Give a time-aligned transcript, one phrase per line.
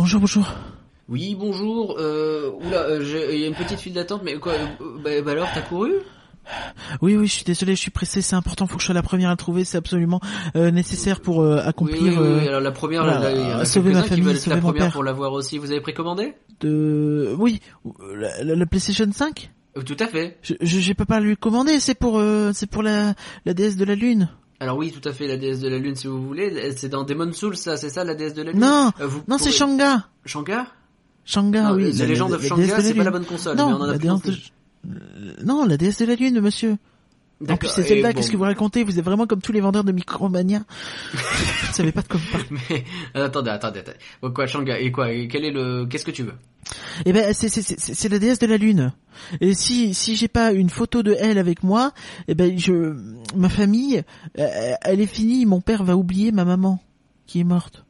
[0.00, 0.54] Bonjour, bonjour.
[1.10, 1.96] Oui, bonjour.
[1.98, 4.66] Euh, oula, euh, il y a une petite file d'attente, mais quoi euh,
[5.04, 5.92] bah, bah alors, t'as couru?
[7.02, 9.02] Oui, oui, je suis désolé, je suis pressé, c'est important, faut que je sois la
[9.02, 10.18] première à le trouver, c'est absolument
[10.56, 13.52] euh, nécessaire pour euh, accomplir oui, oui, oui, alors la première, voilà, là, il y
[13.52, 14.92] en a sauver ma qui famille, être la mon première père.
[14.92, 15.58] pour l'avoir aussi.
[15.58, 16.32] Vous avez précommandé?
[16.60, 17.34] De...
[17.38, 17.60] Oui,
[18.16, 20.38] la, la- la PlayStation 5 Euh, Tout à fait.
[20.40, 23.12] Je je- j'ai pas pas lui commander, c'est pour euh, c'est pour la
[23.44, 24.30] la déesse de la lune.
[24.62, 26.72] Alors oui, tout à fait, la déesse de la lune, si vous voulez.
[26.76, 29.22] C'est dans Demon Souls, ça, c'est ça, la déesse de la lune Non, Euh, vous
[29.26, 30.06] non, c'est pourrez- Shanga.
[30.26, 30.66] Shanga
[31.24, 31.92] Shanga, Non, oui.
[31.92, 33.92] La- Legend la- of Shanga, c'est pas la bonne console, mais Non, on en a
[33.92, 34.52] la plus non déesse plus.
[34.84, 34.94] de...
[34.98, 36.76] Euh, Non, la déesse de la lune, monsieur.
[37.48, 38.14] En plus, c'est Zelda, bon.
[38.16, 40.60] qu'est-ce que vous racontez Vous êtes vraiment comme tous les vendeurs de Micromania.
[41.12, 42.46] vous savez pas de quoi vous parlez.
[43.14, 43.98] Mais attendez, attendez, attendez.
[44.20, 46.34] Bon, quoi, Shanga Et quoi Et quel est le Qu'est-ce que tu veux?
[47.06, 48.92] Eh ben, c'est c'est c'est c'est la déesse de la lune.
[49.40, 51.92] Et si si j'ai pas une photo de elle avec moi,
[52.28, 52.94] eh ben je
[53.34, 54.02] ma famille,
[54.38, 55.46] euh, elle est finie.
[55.46, 56.78] Mon père va oublier ma maman
[57.26, 57.84] qui est morte.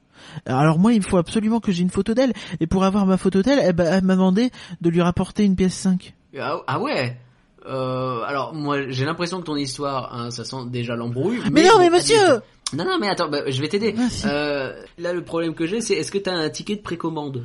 [0.47, 2.33] Alors moi, il faut absolument que j'ai une photo d'elle.
[2.61, 5.55] Et pour avoir ma photo d'elle, eh ben, elle m'a demandé de lui rapporter une
[5.55, 6.13] PS5.
[6.39, 7.19] Ah, ah ouais?
[7.67, 11.41] Euh, alors moi j'ai l'impression que ton histoire, hein, ça sent déjà l'embrouille.
[11.53, 12.41] Mais non, mais monsieur.
[12.73, 13.95] Non non mais attends, bah, je vais t'aider.
[14.25, 17.45] Euh, là le problème que j'ai c'est est-ce que t'as un ticket de précommande?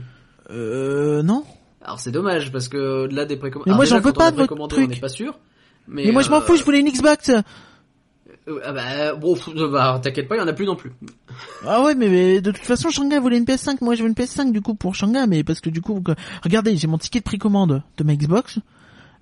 [0.51, 1.43] Euh, non.
[1.81, 3.67] Alors c'est dommage parce que là des précommandes.
[3.67, 4.85] Mais moi, j'en veux pas de votre truc.
[4.85, 5.37] On n'est pas sûr.
[5.87, 6.55] Mais, Mais moi, je m'en euh, fous.
[6.55, 7.29] Je voulais une Xbox.
[7.29, 7.41] euh,
[8.63, 10.91] ah bah bon, pff, bah, t'inquiète pas, il y en a plus non plus.
[11.65, 13.77] Ah ouais, mais, mais de toute façon, Shanga voulait une PS5.
[13.81, 16.01] Moi, je veux une PS5 du coup pour Shanga, mais parce que du coup,
[16.43, 18.59] regardez, j'ai mon ticket de précommande de ma Xbox,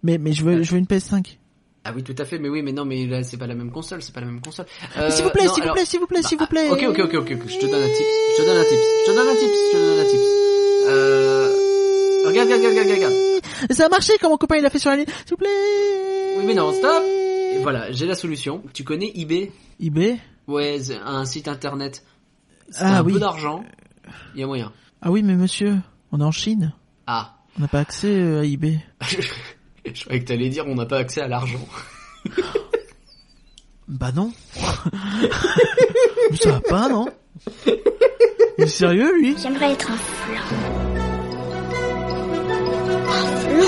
[0.04, 1.38] mais mais je veux je veux une PS5.
[1.86, 3.72] Ah oui tout à fait, mais oui mais non mais là c'est pas la même
[3.72, 4.66] console, c'est pas la même console.
[4.98, 6.70] Euh, s'il vous plaît, non, s'il vous plaît, s'il vous plaît, Bah, s'il vous plaît.
[6.70, 9.12] Ok, ok, ok, ok, je te donne un tips, je te donne un tips, je
[9.12, 10.44] te donne un tips, je te donne un tips.
[10.88, 12.28] Euh...
[12.28, 13.44] Regarde, regarde, regarde, regarde, regarde.
[13.72, 15.06] Ça a marché quand mon copain il a fait sur la ligne.
[15.08, 16.38] S'il vous plaît.
[16.38, 17.04] Oui, mais non, stop.
[17.54, 18.64] Et voilà, j'ai la solution.
[18.74, 19.52] Tu connais eBay?
[19.80, 20.20] eBay?
[20.48, 22.04] Ouais, un site internet.
[22.80, 23.14] Ah un oui.
[23.14, 23.64] peu d'argent.
[24.36, 24.72] Il y a moyen.
[25.02, 25.78] Ah oui, mais monsieur,
[26.12, 26.74] on est en Chine.
[27.08, 27.36] Ah.
[27.58, 28.80] On n'a pas accès euh, à eBay.
[29.94, 31.66] je croyais que t'allais dire on n'a pas accès à l'argent.
[33.88, 34.32] Bah non.
[36.40, 37.06] Ça va pas, non
[38.58, 40.42] Il est sérieux, lui J'aimerais être un flan.
[43.10, 43.68] Un flan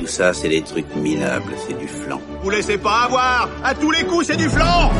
[0.00, 2.20] Tout ça, c'est des trucs minables, c'est du flan.
[2.42, 4.90] Vous laissez pas avoir À tous les coups, c'est du flanc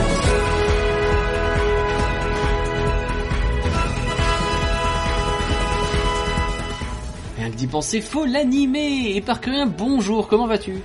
[7.56, 9.14] D'y penser, faut l'animer.
[9.14, 10.82] Et par rien, bonjour, comment vas-tu?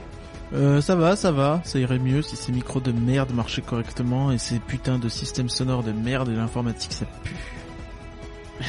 [0.53, 1.62] Euh, ça va, ça va.
[1.63, 5.50] Ça irait mieux si ces micros de merde marchaient correctement et ces putains de systèmes
[5.50, 7.35] sonores de merde et l'informatique ça pue.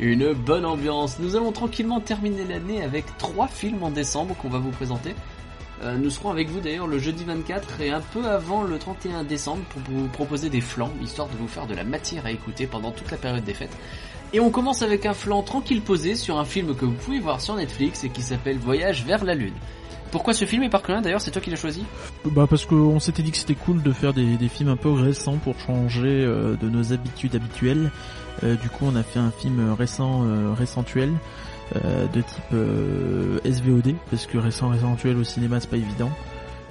[0.00, 1.18] Une bonne ambiance.
[1.18, 5.14] Nous allons tranquillement terminer l'année avec trois films en décembre qu'on va vous présenter.
[5.82, 9.24] Euh, nous serons avec vous d'ailleurs le jeudi 24 et un peu avant le 31
[9.24, 12.66] décembre pour vous proposer des flans, histoire de vous faire de la matière à écouter
[12.66, 13.76] pendant toute la période des fêtes.
[14.36, 17.40] Et on commence avec un flan tranquille posé sur un film que vous pouvez voir
[17.40, 19.54] sur Netflix et qui s'appelle Voyage vers la Lune.
[20.10, 21.84] Pourquoi ce film est par que d'ailleurs C'est toi qui l'as choisi?
[22.26, 24.90] Bah parce qu'on s'était dit que c'était cool de faire des, des films un peu
[24.90, 27.90] récents pour changer euh, de nos habitudes habituelles.
[28.44, 31.14] Euh, du coup on a fait un film récent euh, récentuel
[31.74, 36.10] euh, de type SVOD parce que récent récentuel au cinéma c'est pas évident.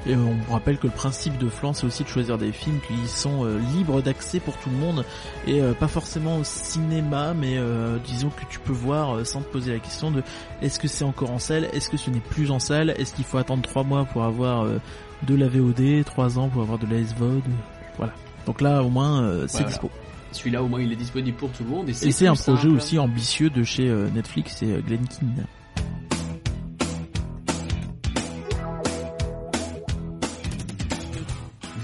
[0.07, 2.79] Et on vous rappelle que le principe de Flan c'est aussi de choisir des films
[2.87, 5.03] qui sont euh, libres d'accès pour tout le monde
[5.47, 9.47] et euh, pas forcément au cinéma mais euh, disons que tu peux voir sans te
[9.47, 10.21] poser la question de
[10.61, 13.25] est-ce que c'est encore en salle, est-ce que ce n'est plus en salle, est-ce qu'il
[13.25, 14.65] faut attendre trois mois pour avoir
[15.23, 17.41] de la VOD, trois ans pour avoir de la SVOD,
[17.97, 18.13] voilà.
[18.45, 19.67] Donc là au moins c'est Voilà.
[19.69, 19.89] dispo.
[20.33, 22.75] Celui-là au moins il est disponible pour tout le monde et c'est un projet simple.
[22.75, 25.25] aussi ambitieux de chez Netflix et Glenkin.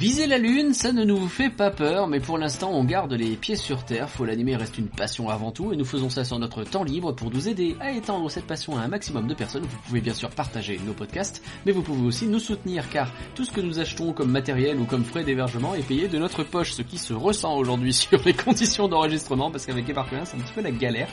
[0.02, 3.36] Viser la lune, ça ne nous fait pas peur, mais pour l'instant on garde les
[3.36, 6.40] pieds sur terre, faut l'animer reste une passion avant tout, et nous faisons ça sur
[6.40, 9.62] notre temps libre pour nous aider à étendre cette passion à un maximum de personnes.
[9.62, 13.46] Vous pouvez bien sûr partager nos podcasts, mais vous pouvez aussi nous soutenir, car tout
[13.46, 16.72] ce que nous achetons comme matériel ou comme frais d'hébergement est payé de notre poche,
[16.72, 20.54] ce qui se ressent aujourd'hui sur les conditions d'enregistrement, parce qu'avec Épargne c'est un petit
[20.54, 21.10] peu la galère.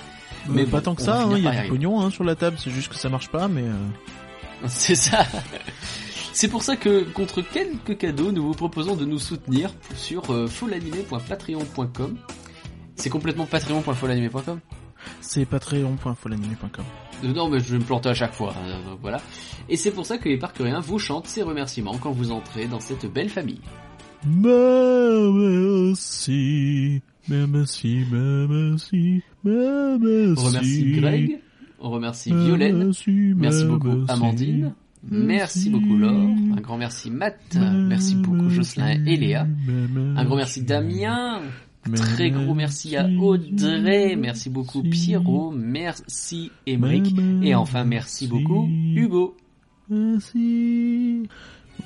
[0.49, 2.37] Mais bon, pas tant que ça, hein, il y a du pognon hein, sur la
[2.37, 3.75] table, c'est juste que ça marche pas, mais euh,
[4.67, 5.26] C'est ça.
[6.40, 10.46] C'est pour ça que, contre quelques cadeaux, nous vous proposons de nous soutenir sur euh,
[10.46, 12.17] folanimé.patreon.com.
[12.94, 14.61] C'est complètement patreon.folanimé.com
[15.20, 16.85] c'est patreon.folanimé.com.
[17.25, 18.55] Euh, Non, mais je vais me planter à chaque fois.
[18.56, 19.20] euh, donc voilà.
[19.69, 22.79] Et c'est pour ça que les Parqueriens vous chantent ces remerciements quand vous entrez dans
[22.79, 23.62] cette belle famille.
[24.25, 24.62] Merci,
[27.29, 30.37] merci, merci, merci.
[30.37, 31.41] On remercie Greg,
[31.81, 32.93] on remercie Violaine,
[33.37, 34.73] merci beaucoup Amandine,
[35.10, 39.04] merci beaucoup Laure, un grand merci Matt, merci beaucoup Jocelyn.
[39.06, 39.46] Et Léa.
[40.16, 41.40] Un gros merci Damien.
[41.94, 44.14] Très gros merci à Audrey.
[44.16, 45.52] Merci beaucoup Pierrot.
[45.52, 47.14] Merci Émeric.
[47.42, 49.36] Et enfin merci beaucoup Hugo.
[49.88, 51.22] Merci.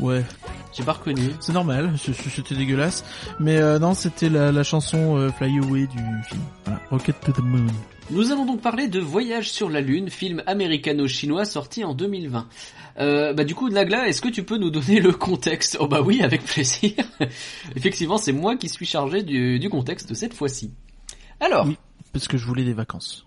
[0.00, 0.24] Ouais,
[0.72, 1.20] J'ai pas reconnu.
[1.40, 3.04] c'est normal, c'était dégueulasse.
[3.38, 6.40] Mais euh, non, c'était la, la chanson euh, Fly Away du film.
[6.64, 7.66] Voilà, Rocket to the Moon.
[8.10, 12.46] Nous allons donc parler de Voyage sur la Lune, film américano-chinois sorti en 2020.
[12.98, 15.78] Euh, bah du coup, Nagla, est-ce que tu peux nous donner le contexte?
[15.80, 16.92] Oh bah oui, avec plaisir.
[17.76, 20.72] Effectivement, c'est moi qui suis chargé du, du contexte cette fois-ci.
[21.40, 21.78] Alors, Oui.
[22.12, 23.24] Parce que je voulais des vacances.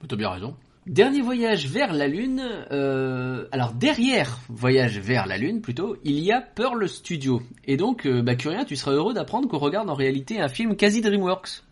[0.00, 0.56] Bah, T'as bien raison.
[0.86, 2.42] Dernier voyage vers la Lune.
[2.72, 7.42] euh, alors derrière Voyage vers la Lune plutôt, il y a Pearl Studio.
[7.66, 10.74] Et donc, euh, bah Curien, tu seras heureux d'apprendre qu'on regarde en réalité un film
[10.74, 11.62] quasi DreamWorks.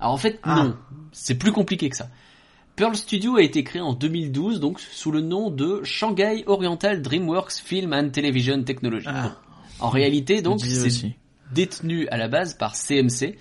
[0.00, 0.64] Alors en fait, Ah.
[0.64, 0.76] non,
[1.12, 2.08] c'est plus compliqué que ça.
[2.76, 7.60] Pearl Studio a été créé en 2012, donc sous le nom de Shanghai Oriental DreamWorks
[7.62, 9.06] Film and Television Technology.
[9.08, 9.36] Ah.
[9.80, 11.12] En réalité, donc, c'est
[11.52, 13.36] détenu à la base par CMC,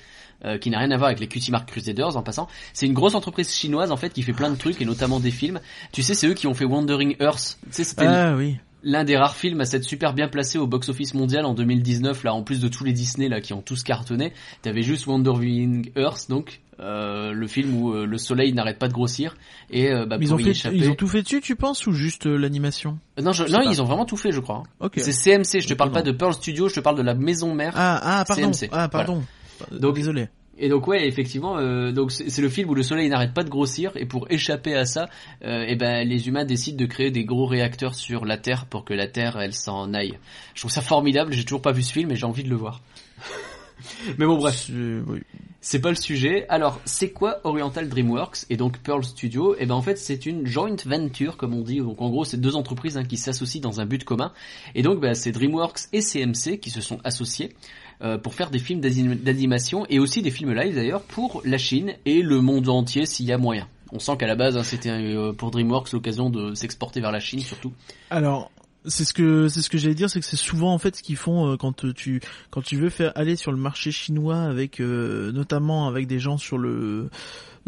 [0.46, 2.48] euh, qui n'a rien à voir avec les Cutie Mark Crusaders en passant.
[2.74, 5.32] C'est une grosse entreprise chinoise en fait qui fait plein de trucs et notamment des
[5.32, 5.60] films.
[5.92, 7.60] Tu sais, c'est eux qui ont fait Wandering Earth.
[7.66, 8.58] Tu sais, c'était Ah oui.
[8.84, 12.24] L'un des rares films à s'être super bien placé au box-office mondial en 2019.
[12.24, 15.92] Là, en plus de tous les Disney là qui ont tous cartonné, t'avais juste Wandering
[15.98, 19.36] Earth, donc euh, le film où euh, le soleil n'arrête pas de grossir
[19.70, 20.78] et euh, bah, ils ont y fait, échapper.
[20.78, 22.98] ils ont tout fait dessus, tu penses, ou juste euh, l'animation?
[23.22, 24.64] Non, je- je sais non, ils ont vraiment tout fait, je crois.
[24.82, 24.90] hein.
[24.96, 25.60] C'est CMC.
[25.62, 25.96] Je te parle Non.
[25.96, 27.74] pas de Pearl Studio, je te parle de la maison mère.
[27.76, 28.54] Ah, ah, pardon.
[28.54, 29.24] CMC, Ah, pardon.
[29.72, 30.30] Donc- Donc désolé.
[30.62, 33.50] Et donc ouais, effectivement, euh, donc c'est le film où le soleil n'arrête pas de
[33.50, 35.08] grossir et pour échapper à ça,
[35.46, 38.84] euh, eh ben les humains décident de créer des gros réacteurs sur la Terre pour
[38.84, 40.18] que la Terre elle s'en aille.
[40.54, 41.32] Je trouve ça formidable.
[41.34, 42.82] J'ai toujours pas vu ce film et j'ai envie de le voir.
[44.18, 44.74] Mais bon bref, C'est-
[45.08, 45.22] oui.
[45.62, 46.46] c'est pas le sujet.
[46.50, 49.56] Alors c'est quoi Oriental DreamWorks et donc Pearl Studio?
[49.58, 51.78] Eh ben en fait c'est une joint venture comme on dit.
[51.80, 54.34] Donc en gros c'est deux entreprises hein, qui s'associent dans un but commun.
[54.76, 57.54] Et donc bah, c'est DreamWorks et CMC qui se sont associés
[58.02, 61.58] euh, pour faire des films d'ani- d'animation et aussi des films live d'ailleurs pour la
[61.58, 63.68] Chine et le monde entier s'il y a moyen.
[63.92, 67.20] On sent qu'à la base hein, c'était euh, pour DreamWorks l'occasion de s'exporter vers la
[67.20, 67.74] Chine surtout.
[68.10, 68.52] Alors,
[68.86, 71.04] c'est ce que c'est ce que j'allais dire, c'est que c'est souvent en fait ce
[71.04, 74.42] qu'ils font euh, quand euh, tu quand tu veux faire aller sur le marché chinois
[74.44, 77.10] avec euh, notamment avec des gens sur le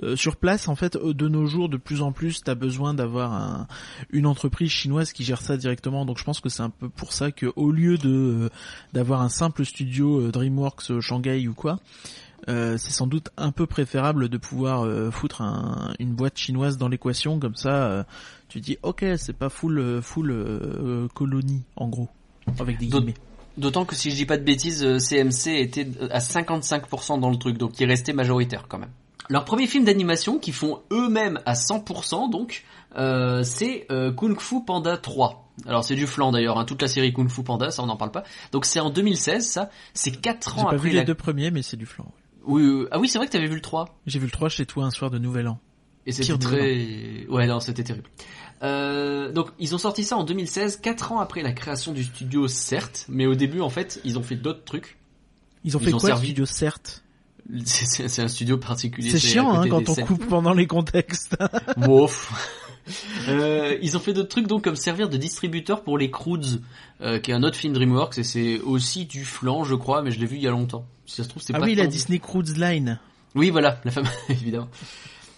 [0.04, 2.94] euh, sur place en fait euh, de nos jours de plus en plus t'as besoin
[2.94, 3.68] d'avoir un,
[4.12, 6.06] une entreprise chinoise qui gère ça directement.
[6.06, 8.50] Donc je pense que c'est un peu pour ça que au lieu de euh,
[8.94, 11.80] d'avoir un simple studio euh, DreamWorks Shanghai ou quoi
[12.48, 17.38] c'est sans doute un peu préférable de pouvoir foutre un- une boîte chinoise dans l'équation.
[17.40, 18.04] Comme ça
[18.50, 22.10] tu dis ok c'est pas full full colonie en gros
[22.60, 23.20] avec des D'autres- guillemets
[23.58, 27.58] D'autant que si je dis pas de bêtises, CMC était à 55% dans le truc,
[27.58, 28.90] donc il restait majoritaire quand même.
[29.30, 32.64] Leur premier film d'animation, qu'ils font eux-mêmes à 100%, donc,
[32.98, 35.50] euh, c'est euh, Kung Fu Panda 3.
[35.66, 37.98] Alors c'est du flan d'ailleurs, hein, toute la série Kung Fu Panda, ça on n'en
[37.98, 38.24] parle pas.
[38.52, 39.70] Donc c'est en 2016, ça.
[39.94, 41.02] C'est 4 j'ai ans pas après vu la...
[41.02, 42.12] les deux premiers mais c'est du flan.
[42.46, 44.00] Oui, euh, ah oui, c'est vrai que t'avais vu le 3.
[44.08, 45.60] j'ai vu le 3 chez toi un soir de nouvel an
[46.08, 47.28] Et c'était très...
[47.30, 48.10] Ouais, non, c'était terrible.
[48.64, 52.48] Euh, donc, ils ont sorti ça en 2016, 4 ans après la création du studio,
[52.48, 54.98] certes, mais au début, en fait, ils ont fait d'autres trucs.
[55.64, 57.04] ils ont Ils fait ont quoi servi- le studio certes
[57.66, 59.10] C'est- un studio particulier.
[59.10, 60.06] c'est chiant hein, quand on scènes.
[60.06, 61.36] coupe pendant les contextes
[61.78, 62.32] Bof.
[63.28, 66.60] Euh, ils ont fait d'autres trucs donc comme servir de distributeur pour les Croods,
[67.02, 70.12] euh, qui est un autre film DreamWorks et c'est aussi du flan je crois, mais
[70.12, 70.86] je l'ai vu il y a longtemps.
[71.06, 73.00] Si ça se trouve c'est ah pas oui la Disney Cruise Line
[73.36, 74.70] Oui voilà, la femme évidemment.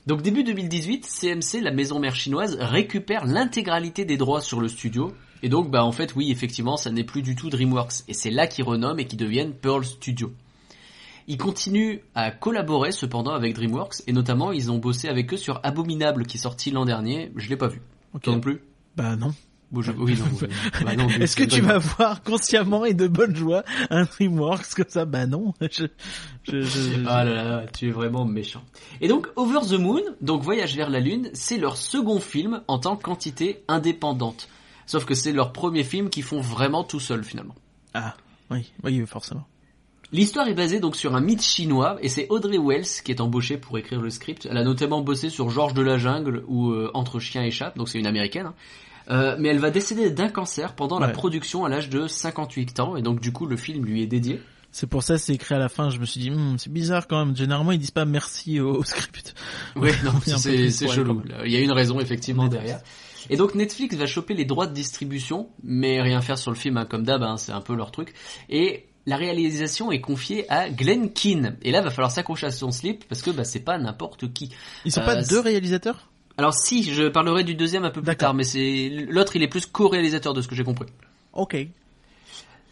[0.08, 5.14] Donc début 2018, CMC, la maison mère chinoise, récupère l'intégralité des droits sur le studio.
[5.42, 8.32] Et donc bah en fait oui effectivement ça n'est plus du tout DreamWorks et c'est
[8.32, 10.32] là qu'ils renomment et qu'ils deviennent Pearl Studio.
[11.28, 15.60] Ils continuent à collaborer cependant avec DreamWorks et notamment ils ont bossé avec eux sur
[15.64, 17.32] Abominable qui est sorti l'an dernier.
[17.36, 17.82] Je l'ai pas vu.
[18.14, 18.62] ok Toi non plus?
[18.96, 19.34] Bah non
[19.72, 20.48] Bon, je- oui, non, oui.
[20.86, 24.86] Bah non, est-ce que tu vas voir consciemment et de bonne joie un DreamWorks comme
[24.88, 25.06] ça?
[25.06, 25.88] Bah non je-
[26.44, 28.62] je- Ah là là, tu es vraiment méchant.
[29.02, 32.78] Et donc, Over the Moon, donc Voyage vers la Lune, c'est leur second film en
[32.78, 34.48] tant qu'entité indépendante.
[34.86, 37.56] Sauf que c'est leur premier film qu'ils font vraiment tout seul finalement.
[37.96, 38.14] ah
[38.52, 39.48] oui oui forcément
[40.14, 43.58] L'histoire est basée donc sur un mythe chinois et c'est Audrey Wells qui est embauchée
[43.58, 44.48] pour écrire le script.
[44.50, 47.74] Elle a notamment bossé sur Georges de la jungle ou euh, Entre chiens et chats,
[47.76, 48.46] donc c'est une américaine.
[48.46, 48.54] hein.
[49.10, 52.96] Euh, mais elle va décéder d'un cancer pendant la production à l'âge de 58 ans
[52.96, 54.40] et donc du coup le film lui est dédié.
[54.72, 57.06] c'est pour ça c'est écrit à la fin je me suis dit Hmm, c'est bizarre
[57.08, 59.36] quand même généralement ils disent pas merci au, au script
[59.76, 61.22] Oui, non, C'est chelou.
[61.44, 62.80] Il y a une raison effectivement derrière.
[63.30, 66.78] Et donc Netflix va choper les droits de distribution, mais rien faire sur le film
[66.78, 68.14] hein, comme d'hab, hein, c'est un peu leur truc.
[68.50, 71.58] Et la réalisation est confiée à Glenn Keane.
[71.62, 74.52] Et là, va falloir s'accrocher à son slip parce que bah, c'est pas n'importe qui.
[74.86, 76.10] ils sont Euh, pas deux réalisateurs?
[76.38, 79.48] Alors si, je parlerai du deuxième un peu plus tard, mais c'est l'autre, il est
[79.48, 80.88] plus co-réalisateur de ce que j'ai compris.
[81.34, 81.68] ok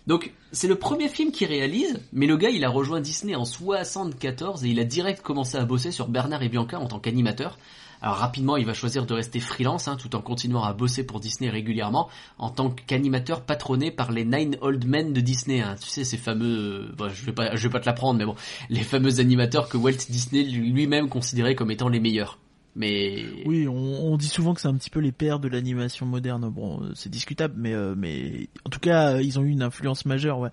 [0.08, 3.46] Donc c'est le premier film qu'il réalise, mais le gars il a rejoint Disney en
[3.46, 7.60] 74 et il a direct commencé à bosser sur Bernard et Bianca en tant qu'animateur.
[8.02, 11.20] Alors rapidement il va choisir de rester freelance hein, tout en continuant à bosser pour
[11.20, 15.62] Disney régulièrement en tant qu'animateur patronné par les Nine Old Men de Disney.
[15.62, 15.76] Hein.
[15.82, 18.26] Tu sais ces fameux, euh, bon, je vais pas, je vais pas te l'apprendre, mais
[18.26, 18.36] bon,
[18.70, 22.38] les fameux animateurs que Walt Disney lui-même considérait comme étant les meilleurs.
[22.76, 23.74] Mais Oui, on,
[24.14, 26.50] on dit souvent que c'est un petit peu les pères de l'animation moderne.
[26.50, 29.62] Bon, euh, c'est discutable, mais euh, mais en tout cas, euh, ils ont eu une
[29.62, 30.40] influence majeure.
[30.40, 30.50] Ouais.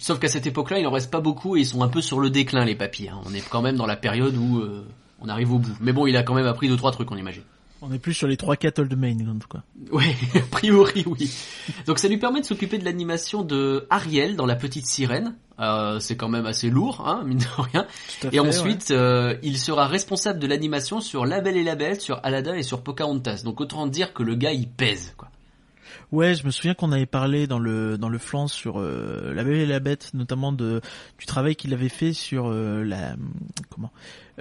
[0.00, 2.18] Sauf qu'à cette époque-là, il en reste pas beaucoup et ils sont un peu sur
[2.20, 3.08] le déclin, les papis.
[3.08, 3.20] hein.
[3.26, 4.84] On est quand même dans la période où euh,
[5.20, 5.76] on arrive au bout.
[5.80, 7.42] Mais bon, il a quand même appris deux trois trucs, on imagine.
[7.82, 9.62] On est plus sur les 3-4 Old Main, en tout cas.
[9.90, 11.32] Oui, a priori, oui.
[11.86, 15.34] Donc ça lui permet de s'occuper de l'animation de Ariel dans La Petite Sirène.
[15.58, 17.86] Euh, c'est quand même assez lourd, hein, mine de rien.
[18.20, 21.74] Tout à Et ensuite, euh, il sera responsable de l'animation sur La Belle et la
[21.74, 23.42] Bête, sur Aladdin et sur Pocahontas.
[23.44, 25.28] Donc autant dire que le gars, il pèse, quoi.
[26.12, 29.44] Ouais, je me souviens qu'on avait parlé dans le dans le flanc sur euh, La
[29.44, 30.80] Belle et la Bête, notamment de
[31.18, 33.16] du travail qu'il avait fait sur euh, la
[33.68, 33.92] comment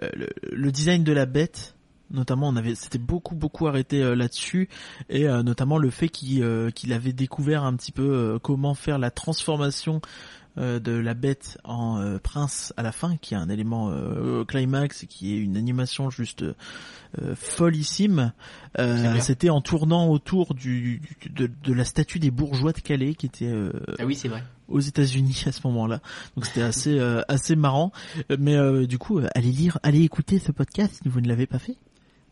[0.03, 0.10] euh,
[0.51, 1.75] le, design de la bête.
[2.12, 4.68] Notamment, on avait c'était beaucoup beaucoup arrêté là-dessus
[5.10, 10.01] et notamment le fait qu'il qu'il avait découvert un petit peu comment faire la transformation
[10.60, 14.44] euh, de la bête en euh, prince à la fin, qui est un élément euh,
[14.46, 16.44] climax et qui est une animation juste
[18.78, 19.20] bien.
[19.22, 23.25] C'était en tournant autour du, du- de, de la statue des bourgeois de Calais, qui
[23.25, 23.51] était
[23.98, 24.44] Ah oui, c'est vrai.
[24.68, 26.01] aux États-Unis à ce moment-là.
[26.36, 27.92] Donc c'était assez assez marrant.
[28.38, 31.75] Mais du coup, allez lire, allez écouter ce podcast si vous ne l'avez pas fait.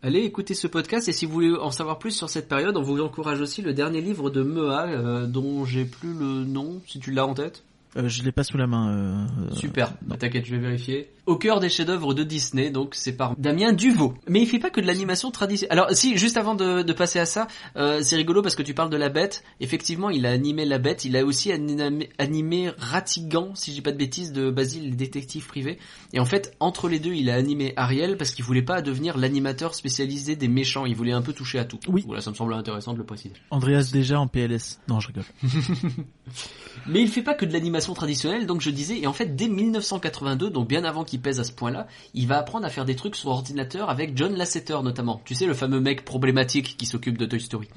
[0.00, 2.82] Allez écouter ce podcast et si vous voulez en savoir plus sur cette période, on
[2.82, 7.00] vous encourage aussi le dernier livre de Mea, euh, dont j'ai plus le nom, si
[7.00, 7.64] tu l'as en tête.
[7.96, 8.90] Euh, je l'ai pas sous la main.
[8.90, 11.08] euh, euh, Super, bah, t'inquiète, je vais vérifier.
[11.28, 14.14] Au cœur des chefs-d'œuvre de Disney, donc c'est par Damien Duvaux.
[14.28, 15.78] Mais il fait pas que de l'animation traditionnelle.
[15.78, 18.72] Alors si, juste avant de, de passer à ça, euh, c'est rigolo parce que tu
[18.72, 19.44] parles de La Bête.
[19.60, 23.92] Effectivement, il a animé La Bête, il a aussi animé, animé Ratigan, si j'ai pas
[23.92, 25.78] de bêtises, de Basile, le détective privé.
[26.14, 29.18] Et en fait, entre les deux, il a animé Ariel parce qu'il voulait pas devenir
[29.18, 30.86] l'animateur spécialisé des méchants.
[30.86, 31.78] Il voulait un peu toucher à tout.
[31.88, 32.04] Oui.
[32.06, 33.34] Voilà, ça me semble intéressant de le préciser.
[33.50, 34.80] Andreas déjà en PLS.
[34.88, 35.24] Non, je rigole.
[36.86, 39.48] Mais il fait pas que de l'animation traditionnelle, donc je disais, et en fait dès
[39.48, 42.96] 1982, donc bien avant qu'il pèse à ce point-là, il va apprendre à faire des
[42.96, 45.20] trucs sur ordinateur avec John Lasseter notamment.
[45.24, 47.68] Tu sais, le fameux mec problématique qui s'occupe de Toy Story.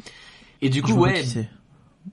[0.62, 1.24] Et du coup, ouais,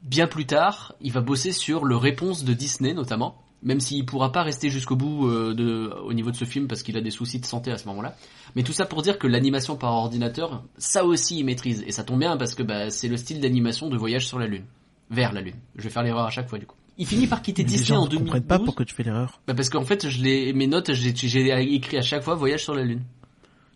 [0.02, 4.32] bien plus tard, il va bosser sur le réponse de Disney notamment, même s'il pourra
[4.32, 7.10] pas rester jusqu'au bout euh, de, au niveau de ce film parce qu'il a des
[7.10, 8.16] soucis de santé à ce moment-là.
[8.56, 11.84] Mais tout ça pour dire que l'animation par ordinateur, ça aussi il maîtrise.
[11.86, 14.46] Et ça tombe bien parce que bah, c'est le style d'animation de voyage sur la
[14.46, 14.64] Lune.
[15.10, 15.56] Vers la Lune.
[15.76, 16.76] Je vais faire l'erreur à chaque fois du coup.
[16.98, 18.26] Il finit par quitter Disney gens en ne 2012.
[18.26, 19.40] comprennent pas pourquoi tu fais l'erreur.
[19.46, 22.74] Bah parce qu'en fait, je mes notes, j'ai, j'ai écrit à chaque fois voyage sur
[22.74, 23.04] la Lune.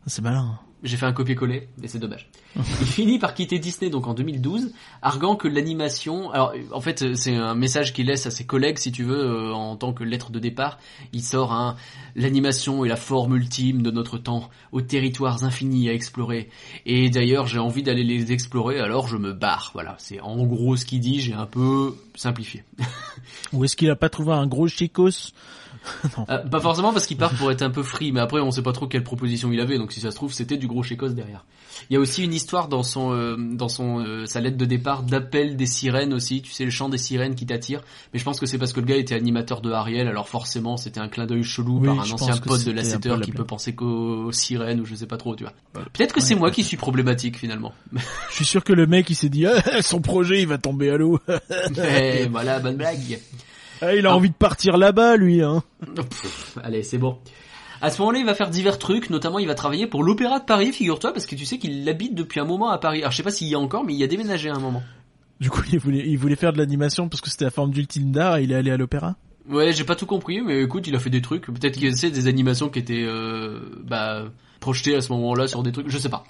[0.07, 0.59] C'est malin.
[0.83, 2.29] J'ai fait un copier-coller, et c'est dommage.
[2.57, 7.37] Il finit par quitter Disney donc en 2012, arguant que l'animation, alors en fait c'est
[7.37, 10.33] un message qu'il laisse à ses collègues si tu veux euh, en tant que lettre
[10.33, 10.79] de départ.
[11.13, 11.77] Il sort un
[12.17, 16.49] l'animation est la forme ultime de notre temps, aux territoires infinis à explorer.
[16.85, 19.71] Et d'ailleurs j'ai envie d'aller les explorer, alors je me barre.
[19.75, 21.21] Voilà, c'est en gros ce qu'il dit.
[21.21, 22.65] J'ai un peu simplifié.
[23.53, 25.33] Ou est-ce qu'il a pas trouvé un gros chicos
[26.29, 28.63] Euh, pas forcément parce qu'il part pour être un peu free, mais après on sait
[28.63, 31.09] pas trop quelle proposition il avait, donc si ça se trouve c'était du gros chécos
[31.09, 31.45] derrière.
[31.91, 34.65] Il y a aussi une histoire dans son euh, dans son euh, sa lettre de
[34.65, 37.81] départ d'appel des sirènes aussi, tu sais le chant des sirènes qui t'attire,
[38.13, 40.77] mais je pense que c'est parce que le gars était animateur de Ariel, alors forcément
[40.77, 43.17] c'était un clin d'œil chelou Oui, par un ancien pote de c'était un Lasseter peu
[43.17, 45.53] la qui peut penser qu'aux sirènes ou je sais pas trop, tu vois.
[45.93, 47.73] Peut-être que c'est Ouais, moi qui suis problématique finalement.
[48.31, 50.91] Je suis sûr que le mec il s'est dit ah, son projet il va tomber
[50.91, 51.19] à l'eau.
[51.77, 53.21] Mais voilà, bonne blague.
[53.83, 54.15] Ah, il a Ah.
[54.17, 55.63] envie de partir là-bas lui hein.
[55.95, 57.19] Pff, allez, c'est bon.
[57.81, 60.45] À ce moment-là, il va faire divers trucs, notamment il va travailler pour l'Opéra de
[60.45, 63.01] Paris, figure-toi, parce que tu sais qu'il habite depuis un moment à Paris.
[63.01, 64.61] Alors je sais pas s'il y a encore, mais il y a déménagé à un
[64.61, 64.83] moment.
[65.41, 68.13] Du coup il voulait il voulait faire de l'animation parce que c'était la forme d'ultime
[68.13, 69.17] d'art et il est allé à l'opéra.
[69.51, 71.47] Ouais, j'ai pas tout compris, mais écoute, il a fait des trucs.
[71.47, 74.27] Peut-être qu'il y a des animations qui étaient euh, bah,
[74.61, 76.23] projetées à ce moment-là sur des trucs, je sais pas.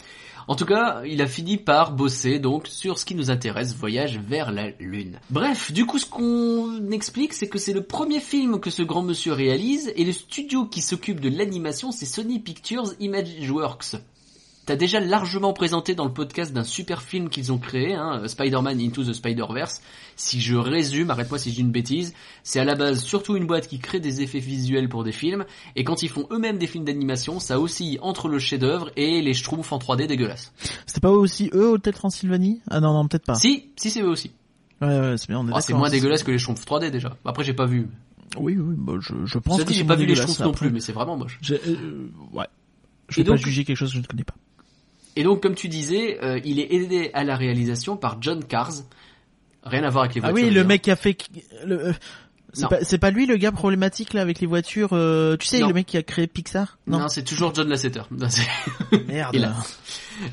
[0.49, 4.19] En tout cas, il a fini par bosser donc sur ce qui nous intéresse, voyage
[4.19, 5.21] vers la Lune.
[5.31, 9.03] Bref, du coup, ce qu'on explique, c'est que c'est le premier film que ce grand
[9.03, 13.97] monsieur réalise, et le studio qui s'occupe de l'animation, c'est Sony Pictures Imageworks.
[14.65, 18.81] T'as déjà largement présenté dans le podcast d'un super film qu'ils ont créé, hein, Spider-Man
[18.81, 19.83] Into the Spider-Verse.
[20.15, 22.15] Si je résume, arrête-moi si je dis une bêtise,
[22.45, 25.45] c'est à la base surtout une boîte qui crée des effets visuels pour des films,
[25.75, 29.35] et quand ils font eux-mêmes des films d'animation, ça oscille entre le chef-d'œuvre et les
[29.35, 30.53] schtroumpfs en 3D dégueulasses.
[30.87, 33.35] C'était pas aussi eux Hôtel Transylvanie Ah non non peut-être pas.
[33.35, 34.31] Si, si c'est eux aussi.
[34.81, 37.17] Ouais ouais c'est bien on est Oh, c'est moins dégueulasse que les schtroumpfs 3D déjà.
[37.25, 37.89] Après j'ai pas vu.
[38.37, 40.71] Oui oui bah, je je pense Ça que j'ai pas vu les schtroumpfs non plus,
[40.71, 41.39] mais c'est vraiment moche.
[41.43, 42.47] J'ai- euh, ouais.
[43.09, 44.35] Je vais pas juger quelque chose que je ne connais pas.
[45.17, 48.73] Et donc, comme tu disais, euh, il est aidé à la réalisation par John Cars.
[49.65, 50.49] Rien à voir avec les Ah voitures.
[50.49, 51.17] oui, le mec qui a fait...
[51.65, 51.93] le- euh,
[52.55, 52.99] C'est Non.
[52.99, 54.91] pas, lui le gars problématique là avec les voitures.
[54.93, 55.69] euh, tu sais, Non.
[55.69, 56.79] le mec qui a créé Pixar?
[56.87, 58.03] Non, c'est toujours John Lasseter.
[58.11, 58.47] Non, c'est-
[59.07, 59.55] Merde.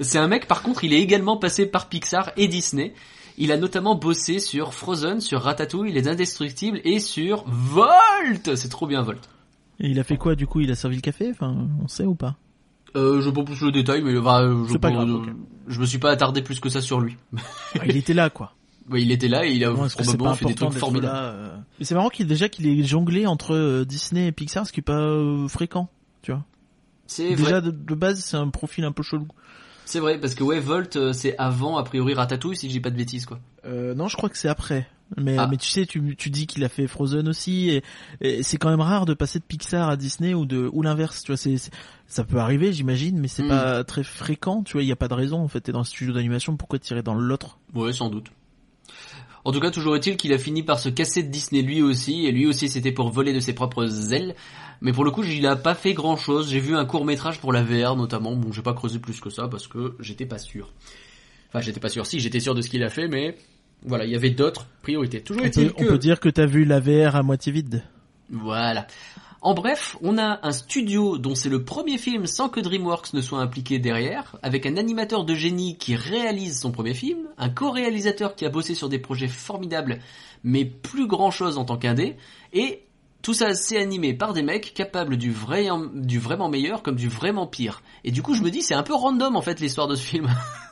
[0.01, 2.93] C'est un mec, par contre, il est également passé par Pixar et Disney.
[3.37, 8.85] Il a notamment bossé sur Frozen, sur Ratatouille, Les Indestructibles et sur Volt C'est trop
[8.87, 9.29] bien Volt.
[9.79, 10.59] Et il a fait quoi du coup?
[10.59, 11.29] Il a servi le café?
[11.31, 12.35] Enfin, on sait ou pas?
[12.95, 15.29] Euh, je pas plus le détail, mais bah, je, pas grave, euh, ok.
[15.67, 17.17] je me suis pas attardé plus que ça sur lui.
[17.79, 18.53] Ah, Il était là quoi.
[18.89, 21.13] Ouais, il était là et il a c'est probablement fait des trucs formidables.
[21.13, 24.71] là euh Mais c'est marrant qu'il déjà qu'il ait jonglé entre Disney et Pixar, ce
[24.71, 25.89] qui est pas euh, fréquent,
[26.23, 26.43] tu vois.
[27.05, 29.27] C'est Déjà vrai, de, de base, c'est un profil un peu chelou.
[29.85, 32.89] c'est vrai, parce que ouais, Volt, c'est avant, a priori, Ratatouille, si je dis pas
[32.89, 33.39] de bêtises, quoi.
[33.65, 34.87] Euh, non, je crois que c'est après.
[35.17, 35.47] Mais, Ah.
[35.49, 37.83] mais tu sais, tu, tu dis qu'il a fait Frozen aussi, et,
[38.21, 41.23] et c'est quand même rare de passer de Pixar à Disney ou de ou l'inverse.
[41.23, 41.55] Tu vois, c'est
[42.07, 43.49] ça peut arriver, j'imagine, mais c'est Hmm.
[43.49, 44.61] pas très fréquent.
[44.63, 45.39] Tu vois, il y a pas de raison.
[45.41, 47.57] En fait, t'es dans un studio d'animation, pourquoi tirer dans l'autre?
[47.73, 48.27] Ouais, sans doute.
[49.45, 52.25] En tout cas, toujours est-il qu'il a fini par se casser de Disney lui aussi,
[52.25, 54.35] et lui aussi c'était pour voler de ses propres ailes.
[54.81, 56.49] Mais pour le coup, il a pas fait grand chose.
[56.49, 58.35] J'ai vu un court métrage pour la VR notamment.
[58.35, 60.71] Bon, j'ai pas creusé plus que ça parce que j'étais pas sûr.
[61.49, 62.05] Enfin, j'étais pas sûr.
[62.05, 63.37] Si, j'étais sûr de ce qu'il a fait, mais
[63.85, 65.21] voilà, il y avait d'autres priorités.
[65.21, 67.83] Toujours on peut, on peut dire que t'as vu la VR à moitié vide.
[68.29, 68.87] voilà.
[69.41, 73.21] En bref, on a un studio dont c'est le premier film sans que DreamWorks ne
[73.21, 78.35] soit impliqué derrière, avec un animateur de génie qui réalise son premier film, un co-réalisateur
[78.35, 79.99] qui a bossé sur des projets formidables,
[80.43, 82.17] mais plus grand chose en tant qu'indé,
[82.51, 82.83] et
[83.21, 87.07] tout ça c'est animé par des mecs capables du vrai, du vraiment meilleur comme du
[87.07, 87.81] vraiment pire.
[88.03, 90.03] Et du coup, je me dis, c'est un peu random en fait l'histoire de ce
[90.03, 90.29] film.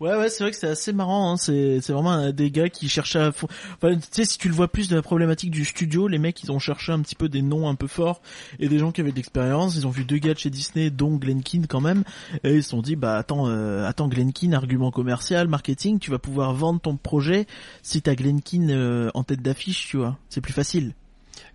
[0.00, 1.32] Ouais, ouais, c'est vrai que c'est assez marrant.
[1.32, 1.36] Hein.
[1.36, 3.28] C'est, c'est vraiment des gars qui cherchaient à.
[3.28, 6.42] Enfin, tu sais, si tu le vois plus de la problématique du studio, les mecs,
[6.42, 8.22] ils ont cherché un petit peu des noms un peu forts
[8.58, 9.76] et des gens qui avaient de l'expérience.
[9.76, 12.04] Ils ont vu deux gars de chez Disney, dont Glenkin quand même,
[12.44, 16.18] et ils se sont dit, bah attends, euh, attends, Glenkin, argument commercial, marketing, tu vas
[16.18, 17.46] pouvoir vendre ton projet
[17.82, 20.16] si t'as Glenkin euh, en tête d'affiche, tu vois.
[20.30, 20.94] C'est plus facile.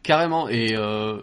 [0.03, 0.49] Carrément.
[0.49, 1.17] Et euh,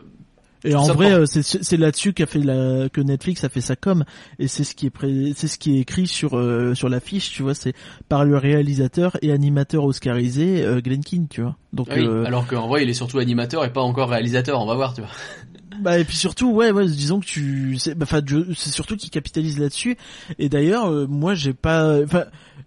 [0.64, 3.76] Et en vrai, euh, c'est c'est là-dessus qu'a fait la que Netflix a fait sa
[3.76, 4.04] com
[4.38, 7.30] et c'est ce qui est pré- c'est ce qui est écrit sur euh, sur l'affiche,
[7.32, 7.74] tu vois, c'est
[8.08, 11.56] par le réalisateur et animateur oscarisé euh, Glenkin, tu vois.
[11.72, 14.60] Donc oui, euh, alors qu'en vrai, il est surtout animateur et pas encore réalisateur.
[14.60, 15.10] On va voir, tu vois.
[15.80, 18.20] bah et puis surtout ouais ouais disons que tu c'est bah, enfin
[18.54, 19.96] c'est surtout qu'ils capitalisent là-dessus
[20.38, 22.24] et d'ailleurs euh, moi j'ai pas enfin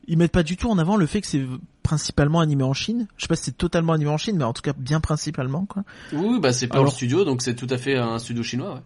[0.08, 1.44] ils mettent pas du tout en avant le fait que c'est
[1.84, 3.08] principalement animé en Chine.
[3.18, 5.66] Je sais pas si c'est totalement animé en Chine mais en tout cas bien principalement
[5.66, 5.84] quoi.
[6.14, 8.74] Oui, bah c'est Pearl Alors- Studio, donc c'est tout à fait un studio chinois.
[8.76, 8.82] Ouais.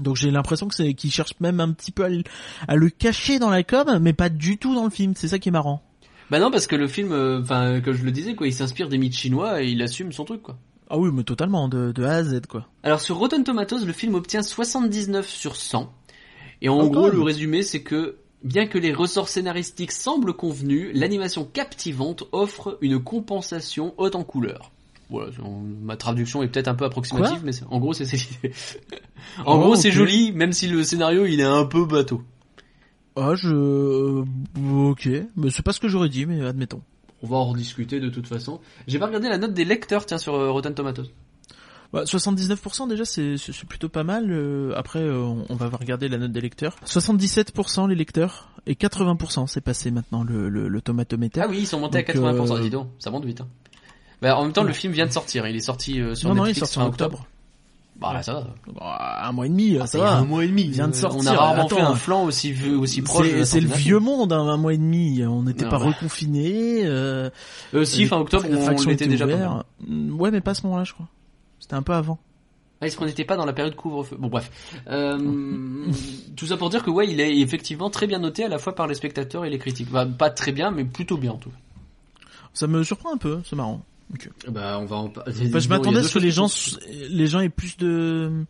[0.00, 2.22] Donc j'ai l'impression que c'est qu'ils cherchent même un petit peu à le,
[2.68, 5.14] à le cacher dans la com, mais pas du tout dans le film.
[5.16, 5.82] C'est ça qui est marrant.
[6.30, 8.88] Bah non, parce que le film, euh, enfin, que je le disais, quoi, il s'inspire
[8.88, 10.58] des mythes chinois et il assume son truc, quoi.
[10.90, 12.66] Ah oui, mais totalement de, de A à Z quoi.
[12.82, 15.90] Alors sur Rotten Tomatoes, le film obtient 79 sur 100.
[16.62, 18.16] Et en gros, le résumé, c'est que
[18.46, 24.70] bien que les ressorts scénaristiques semblent convenus, l'animation captivante offre une compensation haute en couleur.
[25.10, 25.30] Voilà,
[25.82, 28.06] ma traduction est peut-être un peu approximative, Quoi mais en gros, c'est
[29.44, 29.94] en Oh, gros, c'est ok.
[29.94, 32.22] joli, même si le scénario il est un peu bateau.
[33.14, 34.24] Ah je euh,
[34.90, 36.82] ok, mais c'est pas ce que j'aurais dit, mais admettons.
[37.22, 38.60] On va en rediscuter de toute façon.
[38.86, 41.10] J'ai pas regardé la note des lecteurs, tiens, sur euh, Rotten Tomatoes.
[41.96, 43.36] Bah, 79% déjà c'est
[43.68, 44.26] plutôt pas mal.
[44.30, 46.76] euh, après euh, on, on va regarder la note des lecteurs.
[46.86, 51.38] 77% les lecteurs et 80% c'est passé maintenant le le, le tomatomètre.
[51.42, 53.40] Ah oui, ils sont montés Donc, à 80%, euh, dis donc, ça monte vite.
[53.40, 53.48] Hein.
[54.22, 56.44] Bah, en même temps, le film vient de sortir, il est sorti sur non non
[56.44, 57.26] il est Netflix sorti en octobre.
[57.98, 58.46] Bah ça va.
[58.74, 60.16] Bah, un mois et demi, ça Il y a va.
[60.18, 60.64] un mois et demi.
[60.64, 61.76] Il vient de sortir, On a rarement attends.
[61.76, 63.26] fait un flanc aussi aussi proche.
[63.44, 65.24] C'est le vieux monde, hein, un mois et demi.
[65.24, 65.86] On n'était Non, pas bah.
[65.86, 66.82] reconfinés.
[66.84, 67.30] Euh,
[67.72, 69.64] Euh, si, fin octobre, la on faction l'était était déjà
[70.10, 71.08] Ouais, mais pas à ce moment-là, je crois.
[71.60, 72.18] C'était un peu avant.
[72.80, 74.16] Ah, est-ce qu'on n'était pas dans la période couvre-feu?
[74.18, 74.50] Bon, bref.
[74.88, 75.16] Euh,
[76.36, 78.74] tout ça pour dire que ouais, il est effectivement très bien noté à la fois
[78.74, 79.90] par les spectateurs et les critiques.
[79.90, 81.56] Bah, pas très bien, mais plutôt bien en tout cas.
[82.52, 83.82] Ça me surprend un peu, c'est marrant.
[84.48, 85.32] Bah, on va en parler.
[85.48, 86.46] Enfin, je m'attendais à ce que les gens,
[87.08, 88.44] les gens aient plus de,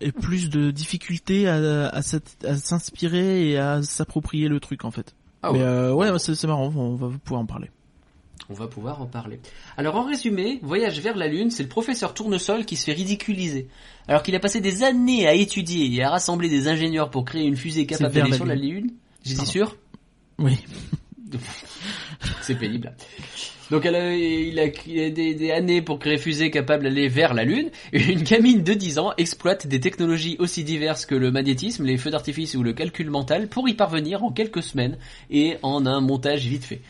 [0.00, 4.90] aient plus de difficultés à, à, s'at- à s'inspirer et à s'approprier le truc en
[4.90, 5.14] fait.
[5.42, 5.64] Ah mais ouais.
[5.64, 7.70] euh, ouais, c'est c'est marrant, on va pouvoir en parler.
[8.50, 9.40] On va pouvoir en parler.
[9.76, 13.68] Alors en résumé, Voyage vers la Lune, c'est le professeur Tournesol qui se fait ridiculiser.
[14.06, 17.44] Alors qu'il a passé des années à étudier et à rassembler des ingénieurs pour créer
[17.44, 18.92] une fusée capable d'aller sur la Lune.
[19.22, 19.50] Dit Pardon.
[19.50, 19.76] sûr
[20.38, 20.58] Oui.
[22.40, 22.94] C'est pénible.
[23.70, 27.08] Donc elle a, il a, il a des, des années pour créer fusée capable d'aller
[27.08, 27.70] vers la Lune.
[27.92, 31.98] Et une gamine de 10 ans exploite des technologies aussi diverses que le magnétisme, les
[31.98, 34.96] feux d'artifice ou le calcul mental pour y parvenir en quelques semaines
[35.30, 36.80] et en un montage vite fait.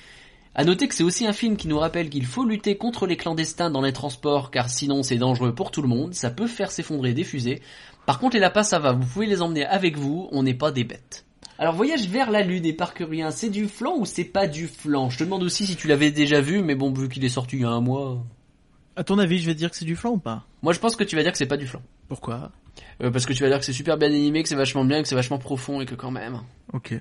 [0.59, 3.17] À noter que c'est aussi un film qui nous rappelle qu'il faut lutter contre les
[3.17, 6.73] clandestins dans les transports car sinon c'est dangereux pour tout le monde, ça peut faire
[6.73, 7.63] s'effondrer des fusées.
[8.07, 10.73] Par contre les lapins ça va, vous pouvez les emmener avec vous, on n'est pas
[10.73, 11.25] des bêtes.
[11.61, 15.11] Alors Voyage vers la Lune et Parkerien, c'est du flan ou c'est pas du flan?
[15.11, 17.55] Je te demande aussi si tu l'avais déjà vu, mais bon, vu qu'il est sorti
[17.55, 18.25] il y a un mois...
[18.97, 20.45] À ton avis, je vais dire que c'est du flan ou pas?
[20.63, 21.83] Moi je pense que tu vas dire que c'est pas du flan.
[22.09, 22.51] Pourquoi?
[23.01, 25.03] Euh, parce que tu vas dire que c'est super bien animé, que c'est vachement bien,
[25.03, 26.41] que c'est vachement profond et que quand même...
[26.73, 27.01] Ok.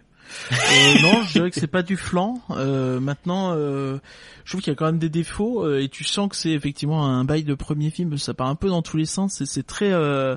[0.52, 2.42] Euh, non, je dirais que c'est pas du flan.
[2.52, 3.98] Euh, maintenant, euh,
[4.46, 6.52] je trouve qu'il y a quand même des défauts euh, et tu sens que c'est
[6.52, 8.18] effectivement un bail de premier film.
[8.18, 9.44] Ça part un peu dans tous les sens.
[9.46, 10.36] C'est très, euh,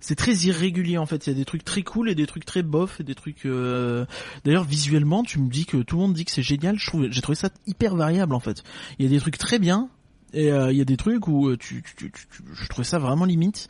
[0.00, 1.26] c'est très irrégulier en fait.
[1.26, 3.46] Il y a des trucs très cool et des trucs très bof et des trucs.
[3.46, 4.04] euh,
[4.44, 6.76] D'ailleurs, visuellement, tu me dis que tout le monde dit que c'est génial.
[7.10, 8.62] J'ai trouvé ça hyper variable en fait.
[8.98, 9.88] Il y a des trucs très bien.
[10.36, 12.84] Et euh, il y a des trucs où euh, tu, tu, tu, tu- je trouvais
[12.84, 13.68] ça vraiment limite.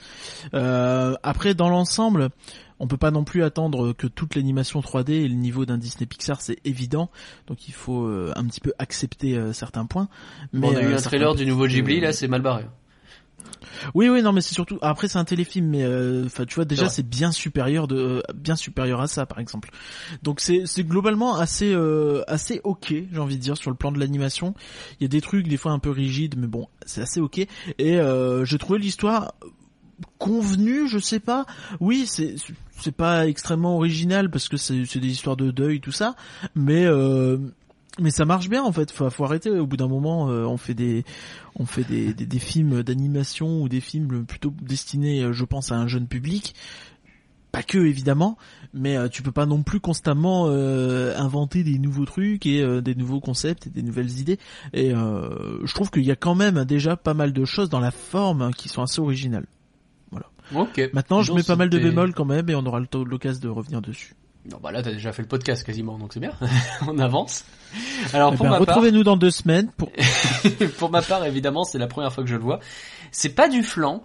[0.53, 2.31] Euh, après, dans l'ensemble,
[2.81, 6.07] on peut pas non plus attendre que toute l'animation 3D et le niveau d'un Disney
[6.07, 7.09] Pixar, c'est évident.
[7.47, 10.09] Donc il faut euh, un petit peu accepter euh, certains points.
[10.53, 12.67] Bon, on a eu euh, un trailer du nouveau Ghibli, là c'est mal barré.
[13.95, 16.65] Oui, oui, non, mais c'est surtout après c'est un téléfilm, mais euh, enfin tu vois
[16.65, 19.71] déjà c'est bien supérieur de euh, bien supérieur à ça par exemple.
[20.23, 23.93] Donc c'est c'est globalement assez euh, assez ok, j'ai envie de dire sur le plan
[23.93, 24.55] de l'animation.
[25.01, 27.39] Il y a des trucs des fois un peu rigides, mais bon c'est assez ok.
[27.39, 27.49] Et
[27.99, 29.35] euh, j'ai trouvé l'histoire
[30.19, 31.47] convenue, je sais pas.
[31.81, 32.37] Oui, c'est
[32.79, 36.17] c'est pas extrêmement original parce que c'est c'est des histoires de deuil tout ça,
[36.55, 37.39] mais euh,
[37.99, 38.91] mais ça marche bien en fait.
[38.91, 39.51] Faut, faut arrêter.
[39.51, 41.05] Au bout d'un moment, euh, on fait des,
[41.55, 45.73] on fait des, des, des films d'animation ou des films plutôt destinés, euh, je pense,
[45.73, 46.55] à un jeune public.
[47.53, 48.37] Pas que évidemment,
[48.75, 52.95] mais euh, tu peux pas non plus constamment euh, inventer des nouveaux trucs et des
[52.95, 54.39] nouveaux concepts et des nouvelles idées.
[54.75, 57.93] Et je trouve qu'il y a quand même déjà pas mal de choses dans la
[57.93, 59.47] forme hein, qui sont assez originales.
[60.55, 60.91] Ok.
[60.93, 63.41] Maintenant, je mets pas mal de bémols quand même et on aura le temps- l'occasion
[63.43, 64.15] de revenir dessus.
[64.51, 66.33] Non, bah là t'as déjà fait le podcast quasiment, donc c'est bien.
[66.87, 67.45] on avance.
[68.13, 68.67] Alors Eh pour ben, ma part...
[68.77, 69.91] retrouvez-nous dans deux semaines pour
[70.79, 72.61] pour ma part, évidemment, c'est la première fois que je le vois.
[73.11, 74.03] C'est pas du flan,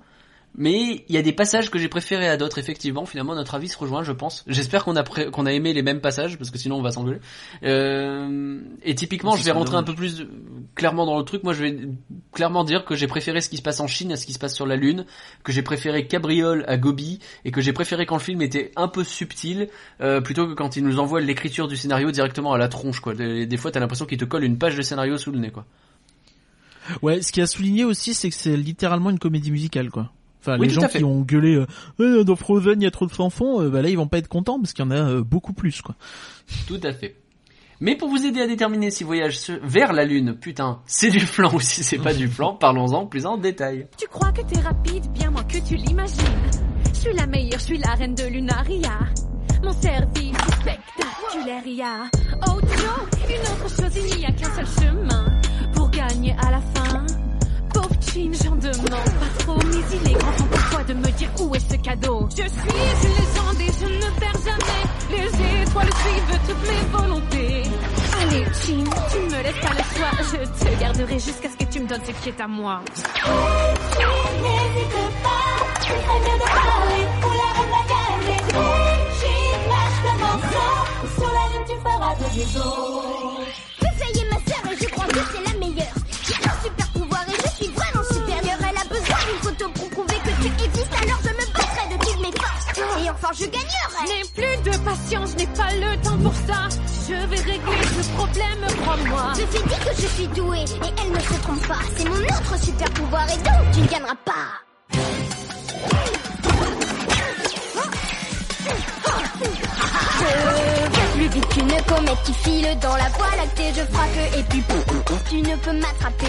[0.55, 2.57] mais il y a des passages que j'ai préférés à d'autres.
[2.57, 4.43] Effectivement, finalement, notre avis se rejoint, je pense.
[4.47, 7.19] J'espère qu'on a qu'on a aimé les mêmes passages, parce que sinon on va s'engueuler.
[7.63, 10.27] Euh, et typiquement, je vais rentrer un peu plus
[10.75, 11.43] clairement dans le truc.
[11.43, 11.79] Moi, je vais
[12.33, 14.39] clairement dire que j'ai préféré ce qui se passe en Chine à ce qui se
[14.39, 15.05] passe sur la Lune,
[15.43, 18.89] que j'ai préféré Cabriole à Gobi, et que j'ai préféré quand le film était un
[18.89, 19.69] peu subtil,
[20.01, 22.99] euh, plutôt que quand il nous envoie l'écriture du scénario directement à la tronche.
[22.99, 23.13] Quoi.
[23.13, 25.51] Des, des fois, t'as l'impression qu'il te colle une page de scénario sous le nez.
[25.51, 25.65] Quoi.
[27.01, 30.11] Ouais, ce qui a souligné aussi, c'est que c'est littéralement une comédie musicale, quoi.
[30.41, 31.63] Enfin, Oui, les gens qui ont gueulé
[31.99, 34.17] euh, dans Frozen il y a trop de chansons, euh, bah là ils vont pas
[34.17, 35.95] être contents parce qu'il y en a euh, beaucoup plus, quoi.
[36.67, 37.15] Tout à fait.
[37.79, 41.51] Mais pour vous aider à déterminer si voyage vers la Lune, putain, c'est du flan
[41.53, 43.87] ou si c'est pas du flan, parlons-en plus en détail.
[43.97, 46.17] Tu crois que t'es rapide, bien moins que tu l'imagines.
[46.93, 48.99] Je suis la meilleure, je suis la reine de Lunaria.
[49.63, 52.03] Mon service est spectaculaire, y a
[52.51, 55.25] autre chose, une autre chose, il n'y a qu'un seul chemin
[55.73, 57.05] pour gagner à la fin.
[58.13, 61.29] Chin, j'en demande pas trop, mais il est grand temps pour toi de me dire
[61.39, 62.27] où est ce cadeau.
[62.29, 64.83] Je suis une légende et je ne perds jamais.
[65.11, 67.63] Les étoiles suivent toutes mes volontés.
[68.21, 70.11] Allez, Chin, tu me laisses pas le choix.
[70.19, 72.81] Je te garderai jusqu'à ce que tu me donnes ce qui est à moi.
[74.41, 78.41] N'hésite pas, tu ferais mieux de parler pour la reine va calmer.
[79.19, 80.71] Chine, lâche le morceau,
[81.15, 83.30] sur la lune tu feras de bisous.
[93.23, 94.03] Enfin je Je gagnerai.
[94.07, 96.69] n'ai plus de patience, je n'ai pas le temps pour ça.
[97.07, 97.59] Je vais régler
[98.01, 99.33] ce problème, crois-moi.
[99.35, 101.79] Je t'ai dit que je suis douée et elle ne se trompe pas.
[101.97, 104.61] C'est mon autre super pouvoir et donc tu ne gagneras pas.
[110.19, 113.71] Je vais plus vite qu'une comète qui file dans la voie lactée.
[113.75, 114.85] Je frappe et puis pouf,
[115.29, 116.27] tu ne peux m'attraper.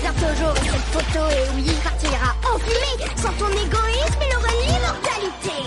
[0.00, 3.10] Bientôt j'aurai cette photo et oui, il partira en fumée.
[3.16, 5.58] Sans ton égoïsme, il aura l'immortalité.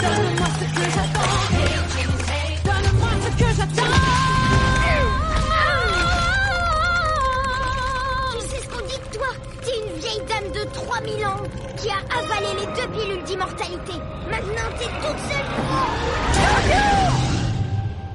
[0.00, 1.30] Donne-moi ce que j'attends.
[2.64, 3.92] Donne-moi ce que j'attends.
[8.32, 9.28] Tu sais ce qu'on dit de toi
[9.62, 11.42] T'es une vieille dame de 3000 ans
[11.76, 13.92] qui a avalé les deux pilules d'immortalité.
[14.30, 15.48] Maintenant, t'es toute seule.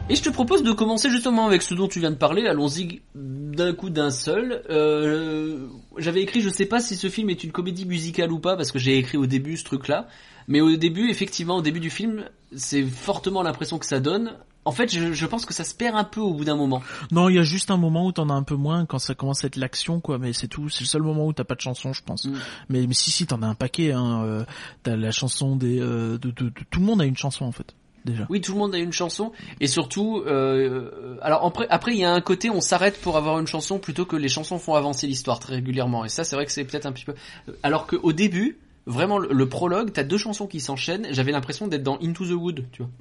[0.10, 3.02] Et je te propose de commencer justement avec ce dont tu viens de parler, allons-y
[3.16, 4.62] d'un coup d'un seul.
[4.70, 5.68] Euh,
[5.98, 8.72] J'avais écrit, je sais pas si ce film est une comédie musicale ou pas, parce
[8.72, 10.08] que j'ai écrit au début ce truc-là,
[10.48, 12.26] mais au début, effectivement, au début du film,
[12.56, 14.34] c'est fortement l'impression que ça donne.
[14.66, 16.82] En fait, je, je pense que ça se perd un peu au bout d'un moment.
[17.12, 19.14] Non, il y a juste un moment où t'en as un peu moins quand ça
[19.14, 20.18] commence à être l'action, quoi.
[20.18, 20.70] Mais c'est tout.
[20.70, 22.24] C'est le seul moment où t'as pas de chanson, je pense.
[22.24, 22.34] Mm.
[22.70, 23.92] Mais, mais si, si, t'en as un paquet.
[23.92, 24.24] Hein.
[24.24, 24.46] Euh,
[24.84, 27.52] t'as la chanson des, euh, de, de- de- tout le monde a une chanson en
[27.52, 27.76] fait,
[28.06, 28.26] déjà.
[28.30, 32.06] Oui, tout le monde a une chanson, et surtout, euh, alors après, après il y
[32.06, 35.08] a un côté, on s'arrête pour avoir une chanson plutôt que les chansons font avancer
[35.08, 37.16] l'histoire très régulièrement, et ça, c'est vrai que c'est peut-être un petit peu.
[37.64, 41.08] Alors qu'au début, vraiment le, le prologue, t'as deux chansons qui s'enchaînent.
[41.12, 42.92] J'avais l'impression d'être dans Into the Wood, tu vois.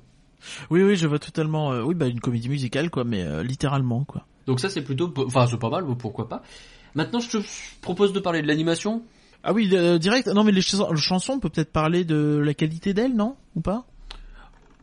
[0.70, 1.72] Oui, oui, je vois totalement.
[1.72, 4.26] euh, oui, bah une comédie musicale, quoi, mais euh, littéralement, quoi.
[4.46, 6.42] Donc ça c'est plutôt, enfin c'est pas mal, pourquoi pas.
[6.96, 7.42] Maintenant je te
[7.80, 9.02] propose de parler de l'animation.
[9.44, 10.26] Ah oui, euh, direct.
[10.28, 13.36] Non, mais les chans- chansons, on peut peut-être parler de la qualité d'elles, non?
[13.56, 13.84] Ou pas?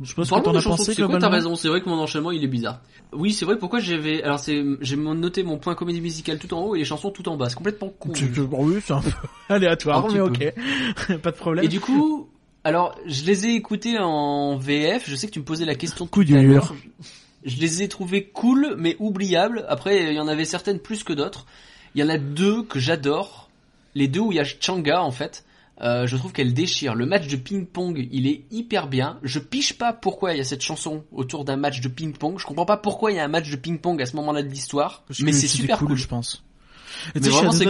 [0.02, 1.90] Je pas ce que Parlons t'en as pensé c'est quoi, T'as raison, c'est vrai que
[1.90, 2.80] mon enchaînement il est bizarre.
[3.12, 3.58] Oui, c'est vrai.
[3.58, 6.86] Pourquoi j'avais, alors c'est, j'ai noté mon point comédie musicale tout en haut et les
[6.86, 7.50] chansons tout en bas.
[7.50, 8.12] C'est complètement con.
[8.50, 9.12] Bon, oui, c'est un peu
[9.50, 10.54] aléatoire, Un mais ok,
[11.22, 11.66] pas de problème.
[11.66, 12.30] Et du coup,
[12.64, 15.10] alors je les ai écoutés en VF.
[15.10, 16.74] Je sais que tu me posais la question tout à l'heure.
[17.44, 19.66] Je les ai trouvés cool mais oubliables.
[19.68, 21.46] Après, il y en avait certaines plus que d'autres.
[21.96, 23.50] Il y en a deux que j'adore.
[23.96, 25.44] Les deux où il y a Changa en fait.
[25.82, 26.94] Euh, je trouve qu'elle déchire.
[26.94, 29.20] Le match de ping-pong, il est hyper bien.
[29.24, 32.38] Je piche pas pourquoi il y a cette chanson autour d'un match de ping-pong.
[32.38, 34.50] Je comprends pas pourquoi il y a un match de ping-pong à ce moment-là de
[34.50, 35.04] l'histoire.
[35.22, 35.96] Mais c'est super cool.
[35.96, 36.44] je pense.
[37.16, 37.66] Et Mais vraiment, c'est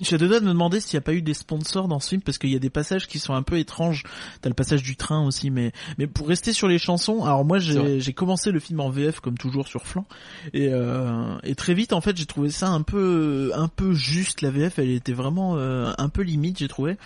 [0.00, 1.34] me- je suis à deux doigts de me demander s'il n'y a pas eu des
[1.34, 4.04] sponsors dans ce film parce qu'il y a des passages qui sont un peu étranges.
[4.40, 7.58] T'as le passage du train aussi, mais mais pour rester sur les chansons, alors moi
[7.58, 10.04] j'ai commencé le film en VF comme toujours sur Flan
[10.52, 14.42] et euh, et très vite en fait j'ai trouvé ça un peu un peu juste
[14.42, 16.96] la VF, elle était vraiment euh, un peu limite j'ai trouvé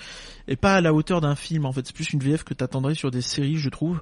[0.49, 2.95] et pas à la hauteur d'un film en fait c'est plus une VF que t'attendrais
[2.95, 4.01] sur des séries je trouve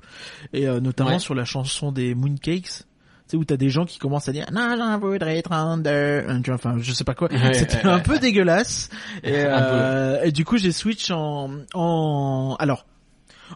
[0.52, 1.18] et euh, notamment Ouais.
[1.18, 2.84] sur la chanson des Mooncakes.
[3.32, 6.54] Sais, où t'as des gens qui commencent à dire non j'en voudrais 32 tu vois,
[6.56, 8.90] enfin je sais pas quoi Ouais, c'était ouais, un peu dégueulasse
[9.24, 9.46] et, peu.
[9.48, 12.84] euh, et du coup j'ai switch en en alors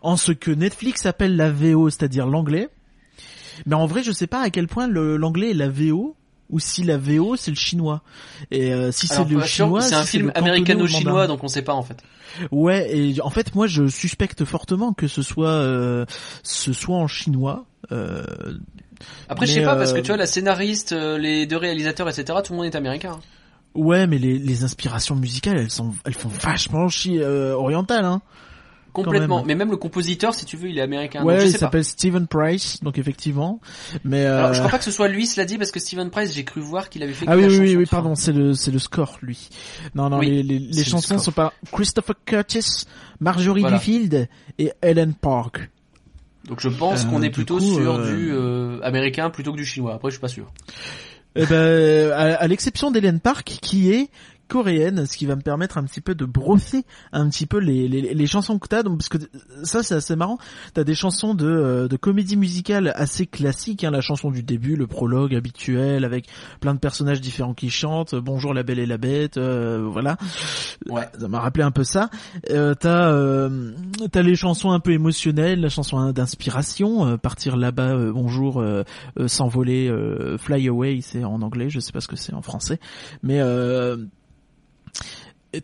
[0.01, 2.71] en ce que Netflix appelle la VO c'est-à-dire l'anglais
[3.67, 6.17] mais en vrai je sais pas à quel point l'anglais est la VO
[6.49, 8.01] ou si la VO c'est le chinois
[8.51, 11.75] et euh, si c'est le chinois c'est un si film américano-chinois, donc on sait pas
[11.75, 12.03] en fait.
[12.51, 16.05] Ouais, et en fait, moi, je suspecte fortement que ce soit, euh,
[16.43, 17.67] ce soit en chinois.
[17.93, 18.25] Euh,
[19.29, 22.09] Après, je sais pas, parce que euh, tu vois, la scénariste, euh, les deux réalisateurs,
[22.09, 23.13] etc., tout le monde est américain.
[23.17, 23.21] hein.
[23.75, 28.23] ouais, mais les, les inspirations musicales, elles sont, elles font vachement chi euh, orientales, hein.
[28.93, 29.39] Complètement.
[29.41, 29.47] même.
[29.49, 31.19] Mais même le compositeur, si tu veux, il est américain.
[31.21, 33.61] donc ouais, je il s'appelle Steven Price, donc effectivement.
[34.05, 36.09] Mais euh, Alors, je crois pas que ce soit lui, cela dit, parce que Steven
[36.09, 38.71] Price, j'ai cru voir qu'il avait fait ah oui, oui, oui, pardon, c'est le, c'est
[38.71, 39.51] le score, lui.
[39.95, 42.87] Non, non, Oui, les, les, les c'est le chansons sont pas Christopher Curtis,
[43.21, 43.77] Marjorie Voilà.
[43.77, 44.29] Duffield
[44.59, 45.69] et Ellen Park.
[46.49, 49.57] Donc je pense Euh, qu'on est plutôt coup, sur euh, du euh, américain plutôt que
[49.57, 49.95] du chinois.
[49.95, 50.53] Après, je suis pas sûr.
[51.35, 54.09] Eh ben, à, à l'exception d'Hélène Park, qui est
[54.49, 57.89] coréenne, ce qui va me permettre un petit peu de brosser un petit peu les,
[57.89, 59.19] les, les chansons que t'as, donc parce que
[59.63, 60.39] ça c'est assez marrant.
[60.75, 64.77] T'as des chansons de, euh, de comédie musicale assez classiques, hein, la chanson du début,
[64.77, 66.27] le prologue habituel avec
[66.61, 68.15] plein de personnages différents qui chantent.
[68.15, 70.17] Bonjour la belle et la bête, euh, voilà.
[70.89, 71.09] Ouais.
[71.19, 72.11] Ça m'a rappelé un peu ça.
[72.51, 73.73] Euh, t'as euh,
[74.13, 78.65] t'as les chansons un peu émotionnelles, la chanson d'inspiration, euh, partir là-bas, bonjour,
[79.27, 82.79] s'envoler, euh, fly away, c'est en anglais, je sais pas ce que c'est en français,
[83.23, 83.97] mais euh,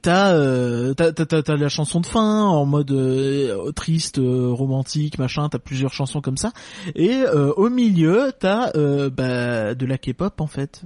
[0.01, 4.49] T'as, euh, t'as, t'as, t'as- t'as la chanson de fin en mode euh, triste, euh,
[4.51, 5.49] romantique, machin.
[5.51, 6.53] T'as plusieurs chansons comme ça.
[6.95, 10.83] Et euh, au milieu, t'as euh, bah, de la K-pop en fait.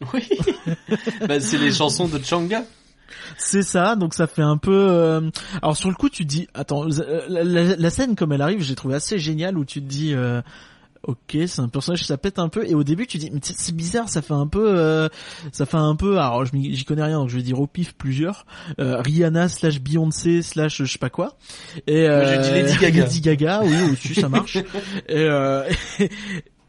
[0.14, 0.28] Oui.
[1.28, 2.62] bah, c'est les chansons de Changa.
[3.36, 4.72] C'est ça, donc ça fait un peu.
[4.90, 5.28] euh,
[5.62, 6.84] Alors sur le coup, tu te dis, attends,
[7.28, 10.14] la, la- la scène comme elle arrive, j'ai trouvé assez géniale où tu te dis,
[10.14, 10.40] euh,
[11.02, 13.74] ok, c'est un personnage, ça pète un peu, et au début tu dis, mais c'est
[13.74, 15.08] bizarre, ça fait un peu, euh,
[15.52, 16.18] ça fait un peu.
[16.18, 18.46] Alors j'y connais rien, donc je vais dire au pif plusieurs.
[18.78, 21.36] Euh, Rihanna slash Beyoncé slash je sais pas quoi.
[21.86, 23.00] Et dit Lady Gaga.
[23.04, 24.56] Lady Gaga, oui, au-dessus ça marche.
[25.08, 25.68] et, euh,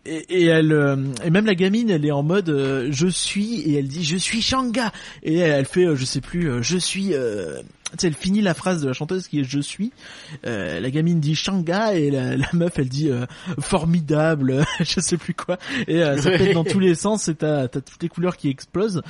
[0.06, 3.62] et, et elle euh, et même la gamine elle est en mode euh, je suis
[3.62, 4.92] et elle dit je suis Shanga
[5.24, 8.42] et elle fait euh, je sais plus euh, je suis euh, tu sais elle finit
[8.42, 9.92] la phrase de la chanteuse qui est je suis
[10.46, 13.26] Euh, la gamine dit Shanga et la, la meuf elle dit euh,
[13.60, 15.58] formidable je sais plus quoi.
[15.88, 18.50] Et euh, ça pète dans tous les sens et t'as t'as toutes les couleurs qui
[18.50, 19.02] explosent.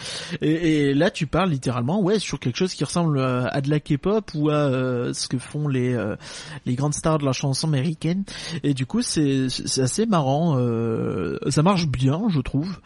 [0.41, 3.69] Et, et là tu parles littéralement ouais sur quelque chose qui ressemble euh, à de
[3.69, 6.15] la K-pop ou à euh, ce que font les euh,
[6.65, 8.23] les grandes stars de la chanson américaine.
[8.63, 12.79] Et du coup c'est c'est assez marrant euh, ça marche bien je trouve.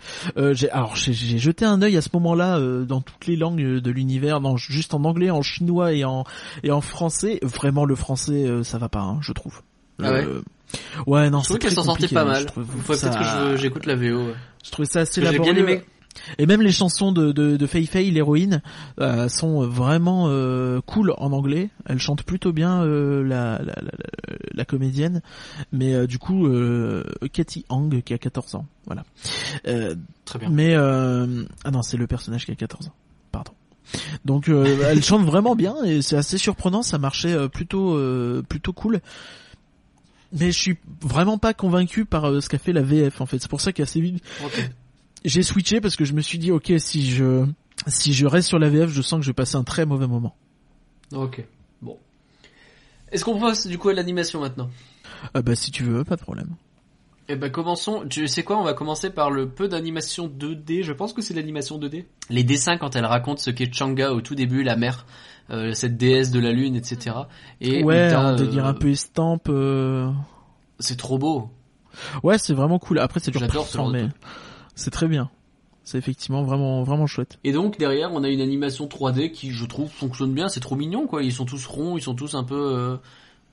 [0.54, 3.92] J'ai alors j'ai j'ai jeté un œil à ce moment-là dans toutes les langues de
[3.92, 6.24] l'univers juste en anglais en chinois et en
[6.64, 9.62] et en français vraiment le français euh, ça va pas hein, je trouve
[10.02, 10.42] Ah ouais Euh,
[11.08, 12.42] ouais non Je trouvais c'est qu'elle s'en sortait pas hein, mal.
[12.44, 14.28] je trouve Il faudrait ça- peut-être que j'écoute la VO.
[14.28, 14.34] ouais.
[14.64, 15.84] je trouvais ça assez que j'ai bien laborieux aimé.
[16.38, 18.62] et même les chansons de de, de Fei Fei l'héroïne
[19.00, 23.76] euh, sont vraiment euh, cool en anglais elle chante plutôt bien euh, la, la,
[24.54, 25.22] la, comédienne
[25.72, 26.48] mais du coup
[27.34, 29.04] Cathy Hang qui a 14 ans voilà
[30.26, 30.50] Très bien.
[30.50, 32.94] mais ah non c'est le personnage qui a 14 ans
[33.32, 33.52] pardon
[34.26, 38.42] donc euh, elle chante vraiment bien et c'est assez surprenant ça marchait euh, plutôt euh,
[38.48, 39.02] plutôt cool
[40.32, 43.40] mais je suis vraiment pas convaincu par euh, ce qu'a fait la VF en fait
[43.40, 44.24] c'est pour ça qu'assez vite
[45.26, 47.46] j'ai switché parce que je me suis dit ok si je
[47.88, 50.08] si je reste sur la VF je sens que je vais passer un très mauvais
[50.08, 50.36] moment
[51.14, 51.46] Ok.
[51.82, 51.98] Bon.
[53.12, 54.70] Est-ce qu'on passe du coup à l'animation maintenant?
[55.36, 56.56] Euh, bah si tu veux, pas de problème.
[57.30, 60.92] Eh ben commençons, tu sais quoi, on va commencer par le peu d'animation 2D, je
[60.92, 62.06] pense que c'est l'animation 2D.
[62.30, 65.06] Les dessins quand elle raconte ce qu'est Changa au tout début, la mère,
[65.50, 67.16] euh, cette déesse de la lune, etc.
[67.62, 69.48] Et ouais, un euh, délire un peu estampe.
[69.50, 70.10] euh,
[70.80, 71.50] C'est trop beau.
[72.24, 73.00] Ouais, c'est vraiment cool.
[73.00, 74.08] Après, c'est dur ce mais
[74.76, 75.30] c'est très bien.
[75.84, 77.40] C'est effectivement vraiment vraiment chouette.
[77.44, 80.48] Et donc derrière, on a une animation 3D qui, je trouve, fonctionne bien.
[80.48, 81.24] C'est trop mignon, quoi.
[81.24, 82.56] Ils sont tous ronds, ils sont tous un peu.
[82.56, 82.98] Euh,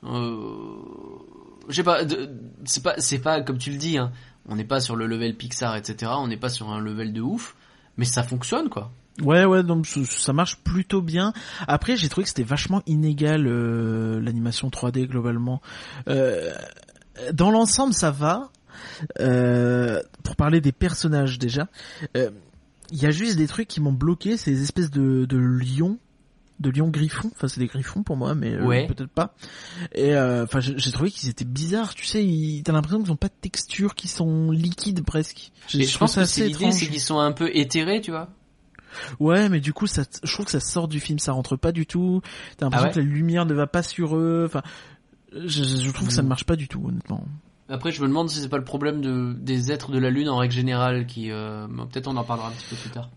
[0.05, 0.77] euh,
[1.71, 2.01] je sais pas.
[2.65, 3.99] C'est pas, c'est pas comme tu le dis.
[3.99, 4.13] Hein,
[4.47, 6.13] on n'est pas sur le level Pixar, etc.
[6.17, 7.57] On n'est pas sur un level de ouf,
[7.97, 8.93] mais ça fonctionne, quoi.
[9.23, 11.33] Ouais, ouais, donc ça- marche plutôt bien.
[11.69, 15.61] Après, j'ai trouvé que c'était vachement inégal euh, l'animation 3D globalement.
[16.09, 16.53] Euh,
[17.33, 18.51] dans l'ensemble, ça va.
[19.19, 21.69] Euh, pour parler des personnages déjà,
[22.15, 25.99] il y a juste des trucs qui m'ont bloqué, des espèces de lions,
[26.61, 27.31] de lions griffons.
[27.35, 28.87] Enfin, c'est des griffons pour moi, mais euh, Ouais.
[28.87, 29.35] peut-être pas.
[29.94, 31.94] Et euh, enfin, j'ai j'ai trouvé qu'ils étaient bizarres.
[31.94, 35.51] Tu sais, ils- t'as l'impression qu'ils ont pas de texture, qu'ils sont liquides presque.
[35.75, 38.29] Et je pense que c'est l'idée, c'est qu'ils sont un peu éthérés, tu vois.
[39.20, 41.70] Ouais, mais du coup, ça, je trouve que ça sort du film, ça rentre pas
[41.73, 42.20] du tout.
[42.57, 44.44] T'as l'impression Ah ouais que la lumière ne va pas sur eux.
[44.46, 44.62] Enfin,
[45.33, 46.29] je, trouve que ça ne Mm.
[46.29, 47.25] marche pas du tout, honnêtement.
[47.68, 50.29] Après, je me demande si c'est pas le problème de, des êtres de la Lune
[50.29, 51.31] en règle générale qui...
[51.31, 53.09] Euh, Peut-être on en parlera un petit peu plus tard.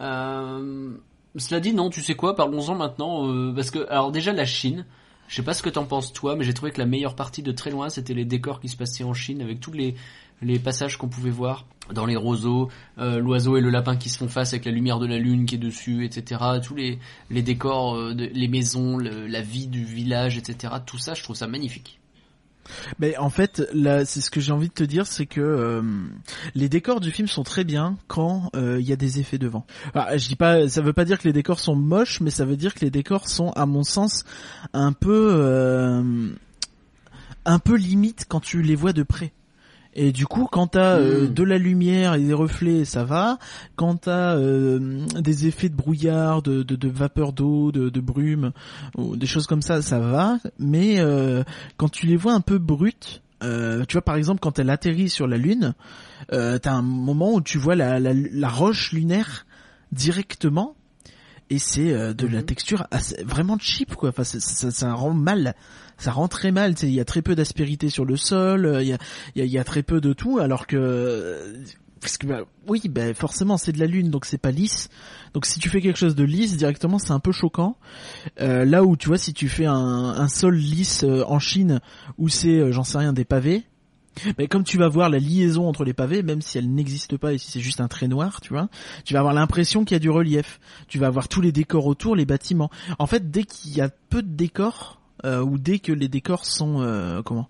[0.00, 0.90] Euh,
[1.36, 3.28] cela dit, non, tu sais quoi, parlons-en maintenant.
[3.28, 4.84] euh, parce que, alors déjà, la Chine,
[5.28, 7.42] je sais pas ce que t'en penses toi, mais j'ai trouvé que la meilleure partie
[7.42, 9.94] de très loin, c'était les décors qui se passaient en Chine, avec tous les,
[10.62, 12.68] passages qu'on pouvait voir dans les roseaux,
[12.98, 15.46] euh, l'oiseau et le lapin qui se font face avec la lumière de la lune
[15.46, 16.40] qui est dessus, etc.
[16.62, 16.98] Tous les,
[17.42, 20.74] décors, euh, les maisons, la vie du village, etc.
[20.84, 21.98] Tout ça, je trouve ça magnifique.
[22.98, 25.82] Mais en fait, là, c'est ce que j'ai envie de te dire, c'est que euh,
[26.54, 29.66] les décors du film sont très bien quand euh, il y a des effets devant.
[29.94, 32.44] Alors, je dis pas, ça veut pas dire que les décors sont moches, mais ça
[32.44, 34.24] veut dire que les décors sont, à mon sens,
[34.72, 36.30] un peu, euh,
[37.44, 39.32] un peu limite quand tu les vois de près.
[39.94, 41.34] Et du coup, quand t'as euh, Mm.
[41.34, 43.38] de la lumière et des reflets, ça va.
[43.76, 48.52] Quand t'as euh, des effets de brouillard, de, de, de vapeur d'eau, de, de brume,
[48.98, 50.38] ou des choses comme ça, ça va.
[50.58, 51.44] Mais euh,
[51.76, 55.08] quand tu les vois un peu brutes, euh, tu vois par exemple quand elle atterrit
[55.10, 55.74] sur la lune,
[56.30, 59.46] t'as un moment où tu vois la, la, la roche lunaire
[59.92, 60.74] directement.
[61.50, 62.46] Et c'est de la Mhm.
[62.46, 64.08] texture assez, vraiment cheap quoi.
[64.08, 65.54] Enfin, ça rend mal,
[65.98, 66.74] ça rend très mal.
[66.82, 68.66] Il y a très peu d'aspérité sur le sol.
[68.66, 68.98] euh, Il y a,
[69.36, 71.54] y, a, y a très peu de tout, alors que
[72.00, 74.90] parce que bah, oui, bah, forcément c'est de la lune, donc c'est pas lisse.
[75.32, 77.78] Donc si tu fais quelque chose de lisse directement, c'est un peu choquant.
[78.42, 81.80] Euh, là où tu vois, si tu fais un, un sol lisse euh, en Chine,
[82.18, 83.64] où c'est, euh, j'en sais rien, des pavés.
[84.38, 87.32] Mais comme tu vas voir la liaison entre les pavés, même si elle n'existe pas
[87.32, 88.68] et si c'est juste un trait noir, tu vois,
[89.04, 90.60] tu vas avoir l'impression qu'il y a du relief.
[90.88, 92.70] Tu vas avoir tous les décors autour, les bâtiments.
[92.98, 96.44] En fait, dès qu'il y a peu de décors, euh, ou dès que les décors
[96.44, 97.48] sont euh, comment,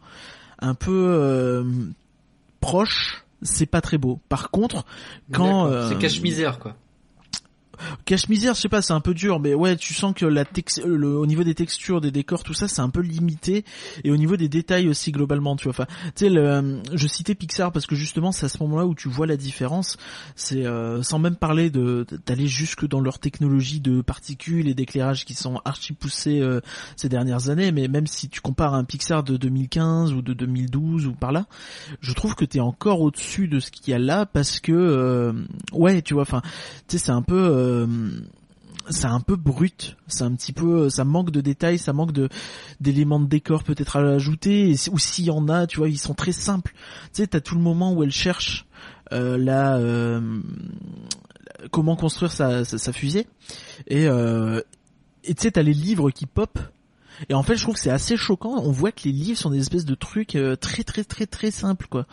[0.58, 1.64] un peu euh,
[2.60, 4.20] proches, c'est pas très beau.
[4.28, 4.84] Par contre,
[5.32, 5.66] quand D'accord.
[5.66, 6.58] euh, C'est cache-misère,
[7.76, 7.98] quoi.
[8.04, 10.80] Cache-misère, je sais pas, c'est un peu dur, mais ouais, tu sens que la tex
[10.84, 13.64] le, au niveau des textures, des décors, tout ça, c'est un peu limité,
[14.02, 15.72] et au niveau des détails aussi globalement, tu vois.
[15.72, 18.94] Enfin, tu sais, le, je citais Pixar parce que justement, c'est à ce moment-là où
[18.94, 19.96] tu vois la différence.
[20.36, 25.24] C'est euh, sans même parler de d'aller jusque dans leur technologie de particules et d'éclairage
[25.24, 26.60] qui sont archi poussées euh,
[26.96, 31.06] ces dernières années, mais même si tu compares un Pixar de 2015 ou de 2012
[31.06, 31.46] ou par là,
[32.00, 35.32] je trouve que t'es encore au-dessus de ce qu'il y a là parce que euh,
[35.72, 36.42] ouais, tu vois, enfin,
[36.88, 37.63] tu sais, c'est un peu euh,
[38.90, 42.28] c'est un peu brut, c'est un petit peu, ça manque de détails, ça manque de
[42.80, 46.14] d'éléments de décor peut-être à ajouter, ou s'il y en a, tu vois, ils sont
[46.14, 46.74] très simples.
[47.12, 48.66] Tu sais, t'as tout le moment où elle cherche
[49.12, 50.40] euh, la euh,
[51.70, 53.26] comment construire sa, sa, fusée,
[53.86, 54.60] et euh,
[55.24, 56.58] tu sais, t'as les livres qui pop.
[57.28, 58.60] Et en fait, je trouve que c'est assez choquant.
[58.64, 61.52] On voit que les livres sont des espèces de trucs euh, très très très très
[61.52, 62.06] simples, quoi.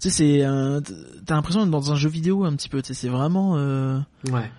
[0.00, 0.80] Tu sais, c'est, euh,
[1.26, 2.80] t'as l'impression d'être dans un jeu vidéo un petit peu.
[2.80, 3.58] Tu sais, c'est vraiment.
[3.58, 3.98] euh,
[4.32, 4.50] Ouais.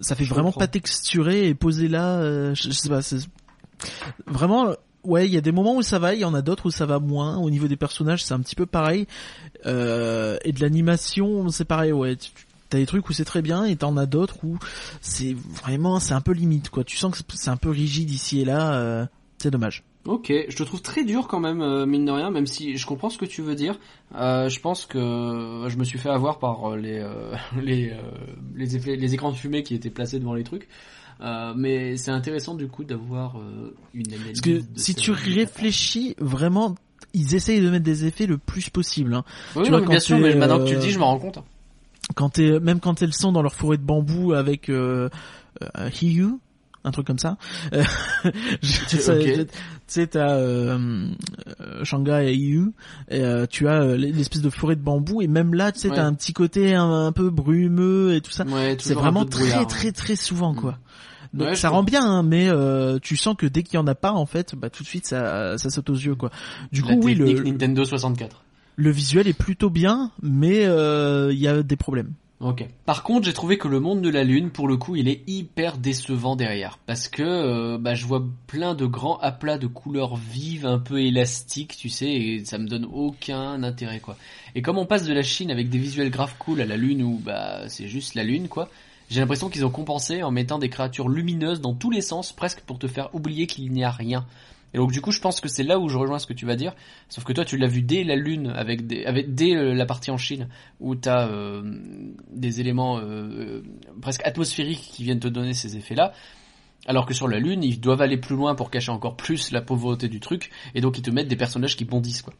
[0.00, 0.60] Ça fait Je vraiment comprends.
[0.60, 3.18] pas texturé et posé là euh, je, je sais pas c'est
[4.26, 6.66] vraiment ouais il y a des moments où ça va il y en a d'autres
[6.66, 9.06] où ça va moins au niveau des personnages c'est un petit peu pareil
[9.66, 12.16] euh, et de l'animation c'est pareil ouais
[12.68, 14.58] T'as des trucs où c'est très bien et t'en as d'autres où
[15.00, 16.82] c'est vraiment c'est un peu limite quoi.
[16.82, 18.74] Tu sens que c'est un peu rigide ici et là.
[18.74, 19.06] euh,
[19.38, 19.84] c'est dommage.
[20.06, 22.86] Ok, je te trouve très dur quand même, euh, mine de rien, même si je
[22.86, 23.78] comprends ce que tu veux dire.
[24.14, 24.98] Euh, je pense que
[25.68, 27.96] je me suis fait avoir par euh, les euh, les euh,
[28.54, 30.68] les, effets, les écrans de fumée qui étaient placés devant les trucs.
[31.20, 34.40] Euh, mais c'est intéressant du coup d'avoir euh, une analyse.
[34.40, 36.74] Parce que si tu réfléchis vraiment,
[37.14, 39.14] ils essayent de mettre des effets le plus possible.
[39.14, 39.24] Hein.
[39.56, 40.98] Oui, tu non, vois, mais bien sûr, mais maintenant que tu le euh, dis, je
[40.98, 41.38] m'en rends compte.
[42.14, 45.08] quand t'es même quand elles sont dans leur forêt de bambou avec euh,
[45.78, 46.38] euh, Hiyu
[46.86, 47.36] un truc comme ça.
[47.74, 47.82] Euh.
[49.88, 51.06] Tu sais, t'as euh,
[51.60, 52.72] euh, Shanghai et EU,
[53.08, 55.90] et euh, tu as euh, l'espèce de forêt de bambou, et même là, tu sais,
[55.90, 55.94] Ouais.
[55.96, 58.44] t'as un petit côté un, un peu brumeux et tout ça.
[58.46, 60.78] Ouais, C'est vraiment très très très souvent quoi.
[61.34, 63.86] Donc Ouais, ça rend bien, hein, mais euh, tu sens que dès qu'il y en
[63.86, 66.30] a pas, en fait, bah tout de suite ça ça saute aux yeux quoi.
[66.72, 68.42] Du La coup, oui, le, Nintendo 64.
[68.76, 72.12] le visuel est plutôt bien, mais euh, il y a des problèmes.
[72.40, 72.66] Ok.
[72.84, 75.22] Par contre, j'ai trouvé que le monde de la Lune, pour le coup, il est
[75.26, 76.78] hyper décevant derrière.
[76.84, 81.00] Parce que euh, bah, je vois plein de grands aplats de couleurs vives, un peu
[81.00, 84.16] élastiques, tu sais, et ça me donne aucun intérêt, quoi.
[84.54, 87.02] Et comme on passe de la Chine avec des visuels grave cool à la Lune
[87.02, 88.68] où bah c'est juste la Lune, quoi,
[89.08, 92.60] j'ai l'impression qu'ils ont compensé en mettant des créatures lumineuses dans tous les sens, presque
[92.60, 94.26] pour te faire oublier qu'il n'y a rien.
[94.76, 96.44] Et donc du coup, je pense que c'est là où je rejoins ce que tu
[96.44, 96.74] vas dire.
[97.08, 99.86] Sauf que toi, tu l'as vu dès la Lune, avec des, avec dès euh, la
[99.86, 100.50] partie en Chine,
[100.80, 101.62] où t'as euh,
[102.30, 103.62] des éléments euh,
[104.02, 106.12] presque atmosphériques qui viennent te donner ces effets-là.
[106.84, 109.62] Alors que sur la Lune, ils doivent aller plus loin pour cacher encore plus la
[109.62, 112.34] pauvreté du truc, et donc ils te mettent des personnages qui bondissent, quoi.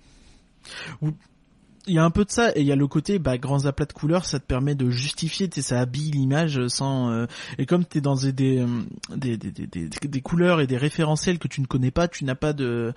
[1.87, 3.67] Il y a un peu de ça et il y a le côté bah grands
[3.67, 7.27] aplats de couleurs, ça te permet de justifier, tu sais, ça habille l'image sans euh,
[7.59, 8.67] et comme t'es dans des des, euh,
[9.15, 12.25] des des, des des des couleurs et des référentiels que tu ne connais pas, tu
[12.25, 12.93] n'as pas de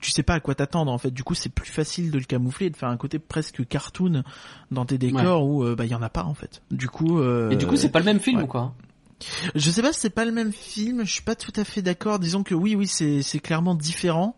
[0.00, 1.10] tu sais pas à quoi t'attendre en fait.
[1.10, 4.22] Du coup, c'est plus facile de le camoufler et de faire un côté presque cartoon
[4.70, 6.62] dans tes décors où euh, bah il y en a pas en fait.
[6.70, 8.44] Du coup euh, Et du coup, c'est pas le même film, ouais.
[8.44, 8.74] ou quoi
[9.54, 11.82] Je sais pas si c'est pas le même film, je suis pas tout à fait
[11.82, 12.18] d'accord.
[12.18, 14.36] Disons que oui, oui, c'est c'est clairement différent.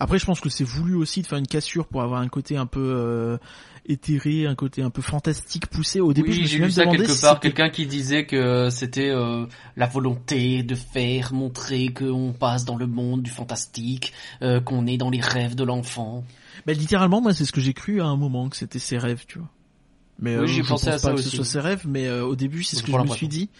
[0.00, 2.56] Après, je pense que c'est voulu aussi de faire une cassure pour avoir un côté
[2.56, 3.38] un peu euh,
[3.86, 6.00] éthéré, un côté un peu fantastique poussé.
[6.00, 8.26] Au début, je oui, me suis lu même ça demandé quelque part, quelqu'un qui disait
[8.26, 14.12] que c'était euh, la volonté de faire montrer qu'on passe dans le monde du fantastique,
[14.42, 16.24] euh, qu'on est dans les rêves de l'enfant.
[16.66, 19.24] Bah, littéralement, moi, c'est ce que j'ai cru à un moment que c'était ses rêves,
[19.26, 19.48] tu vois.
[20.22, 21.28] Mais Oui, euh, j'ai je pensé pense à ça pas que aussi.
[21.30, 23.50] ce soit ses rêves, mais euh, au début, c'est ce que je me suis dit.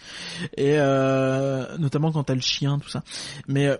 [0.57, 3.03] Et euh, notamment quand t'as le chien, tout ça.
[3.47, 3.77] Mais euh,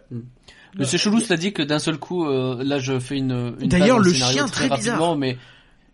[0.78, 4.00] Monsieur Chelou l'a dit que d'un seul coup, euh, là je fais une, une D'ailleurs,
[4.00, 4.96] le chien, très très bizarre.
[5.00, 5.38] rapidement, mais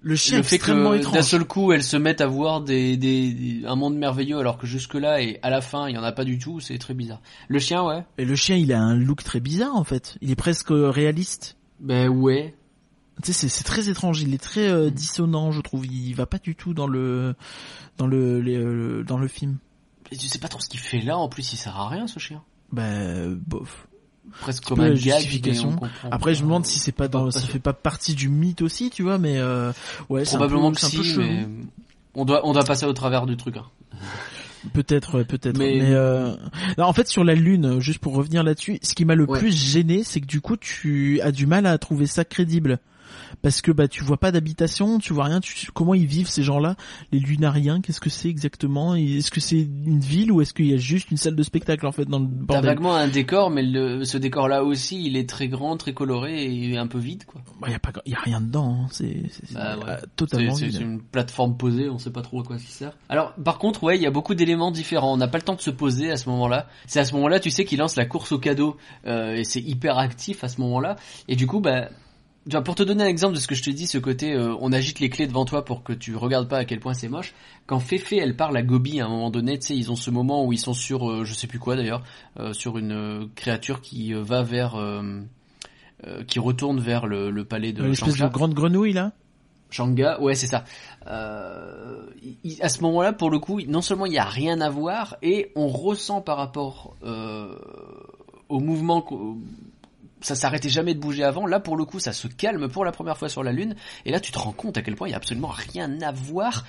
[0.02, 2.96] le chien le fait extrêmement que d'un seul coup elles se mettent à voir des,
[2.96, 5.98] des, des- un monde merveilleux alors que jusque là et à la fin il y
[5.98, 7.20] en a pas du tout, c'est très bizarre.
[7.50, 8.06] Le chien, ouais.
[8.18, 10.18] Et le chien, il a un look très bizarre en fait.
[10.22, 11.58] Il est presque réaliste.
[11.82, 12.56] Ben ouais.
[13.24, 14.22] Tu sais, c'est- très étrange.
[14.22, 15.86] Il est très euh, dissonant, je trouve.
[15.86, 17.36] Il va pas du tout dans le
[17.98, 19.58] dans le, les, euh, dans le film.
[20.12, 21.18] Et tu sais pas trop ce qu'il fait là.
[21.18, 22.42] En plus, il sert à rien ce chien.
[22.72, 22.84] Bah
[23.46, 23.88] bof.
[24.42, 25.42] Presque comme peu un la gag.
[26.12, 28.90] Après, je me demande si c'est pas dans, ça fait pas partie du mythe aussi,
[28.92, 29.18] tu vois.
[29.18, 29.72] Mais euh,
[30.10, 31.48] ouais, un peu- Probablement que si, mais
[32.14, 33.58] on doit on doit passer au travers du truc.
[33.58, 33.66] Hein.
[34.74, 35.58] Peut-être, peut-être.
[35.58, 36.36] Mais- Mais, euh...
[36.78, 39.40] non, en fait, sur la Lune, juste pour revenir là-dessus, ce qui m'a le Ouais.
[39.40, 42.80] plus gêné, c'est que du coup, tu as du mal à trouver ça crédible.
[43.42, 45.72] Parce que bah tu vois pas d'habitation, tu vois rien, tu...
[45.72, 46.76] comment ils vivent ces gens-là,
[47.12, 48.96] les lunariens, qu'est-ce que c'est exactement?
[48.96, 51.86] Est-ce que c'est une ville ou est-ce qu'il y a juste une salle de spectacle
[51.86, 52.66] en fait dans le T'as bordel?
[52.66, 56.78] vaguement un décor, mais le, ce décor-là aussi, il est très grand, très coloré et
[56.78, 57.42] un peu vide, quoi.
[57.62, 58.88] Bah, y a pas, y a rien dedans, hein.
[58.92, 59.24] c'est
[59.54, 59.84] Bah ouais.
[59.90, 60.56] euh, totalement.
[60.56, 62.98] C'est une plateforme posée, on sait pas trop à quoi ça sert.
[63.10, 65.14] Alors, par contre, ouais, il y a beaucoup d'éléments différents.
[65.14, 66.68] On n'a pas le temps de se poser à ce moment-là.
[66.88, 68.78] C'est à ce moment-là, tu sais, qu'il lance la course au cadeau
[69.08, 70.96] euh, et c'est hyper actif à ce moment-là.
[71.28, 71.90] Et du coup, bah,
[72.64, 74.72] pour te donner un exemple de ce que je te dis, ce côté, euh, on
[74.72, 77.34] agite les clés devant toi pour que tu regardes pas à quel point c'est moche.
[77.66, 80.10] Quand Féfé, elle parle à Gobi à un moment donné, tu sais, ils ont ce
[80.12, 82.02] moment où ils sont sur, euh, je sais plus quoi d'ailleurs,
[82.40, 84.76] euh, sur une euh, créature qui va vers,
[86.28, 89.12] qui retourne vers le, le palais de Une espèce de grande grenouille là?
[89.72, 90.64] Shanga, ouais c'est ça.
[91.08, 92.06] Euh,
[92.44, 95.18] il- à ce moment-là, pour le coup, non seulement il n'y a rien à voir,
[95.22, 97.54] et on ressent par rapport euh,
[98.48, 99.06] au mouvement,
[100.22, 101.46] ça s'arrêtait jamais de bouger avant.
[101.46, 104.12] Là, pour le coup, ça se calme pour la première fois sur la Lune, et
[104.12, 106.66] là tu te rends compte à quel point il y a absolument rien à voir.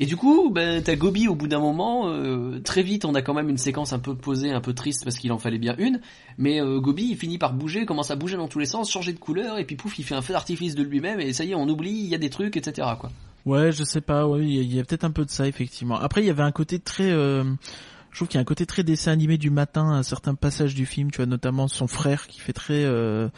[0.00, 3.22] Et du coup, ben, t'as Gobi au bout d'un moment, euh, très vite on a
[3.22, 5.76] quand même une séquence un peu posée, un peu triste parce qu'il en fallait bien
[5.78, 6.00] une,
[6.36, 9.20] mais euh, il finit par bouger, commence à bouger dans tous les sens, changer de
[9.20, 11.54] couleur, et puis pouf, il fait un feu d'artifice de lui-même, et ça y est,
[11.54, 12.88] on oublie, il y a des trucs, etc.
[12.98, 13.10] quoi.
[13.46, 15.96] Ouais, je sais pas, il y a, a peut-être un peu de ça effectivement.
[15.96, 17.44] Après, il y avait un côté très euh,
[18.14, 20.76] je trouve qu'il y a un côté très dessin animé du matin à certains passages
[20.76, 23.28] du film, tu vois notamment son frère qui fait très euh,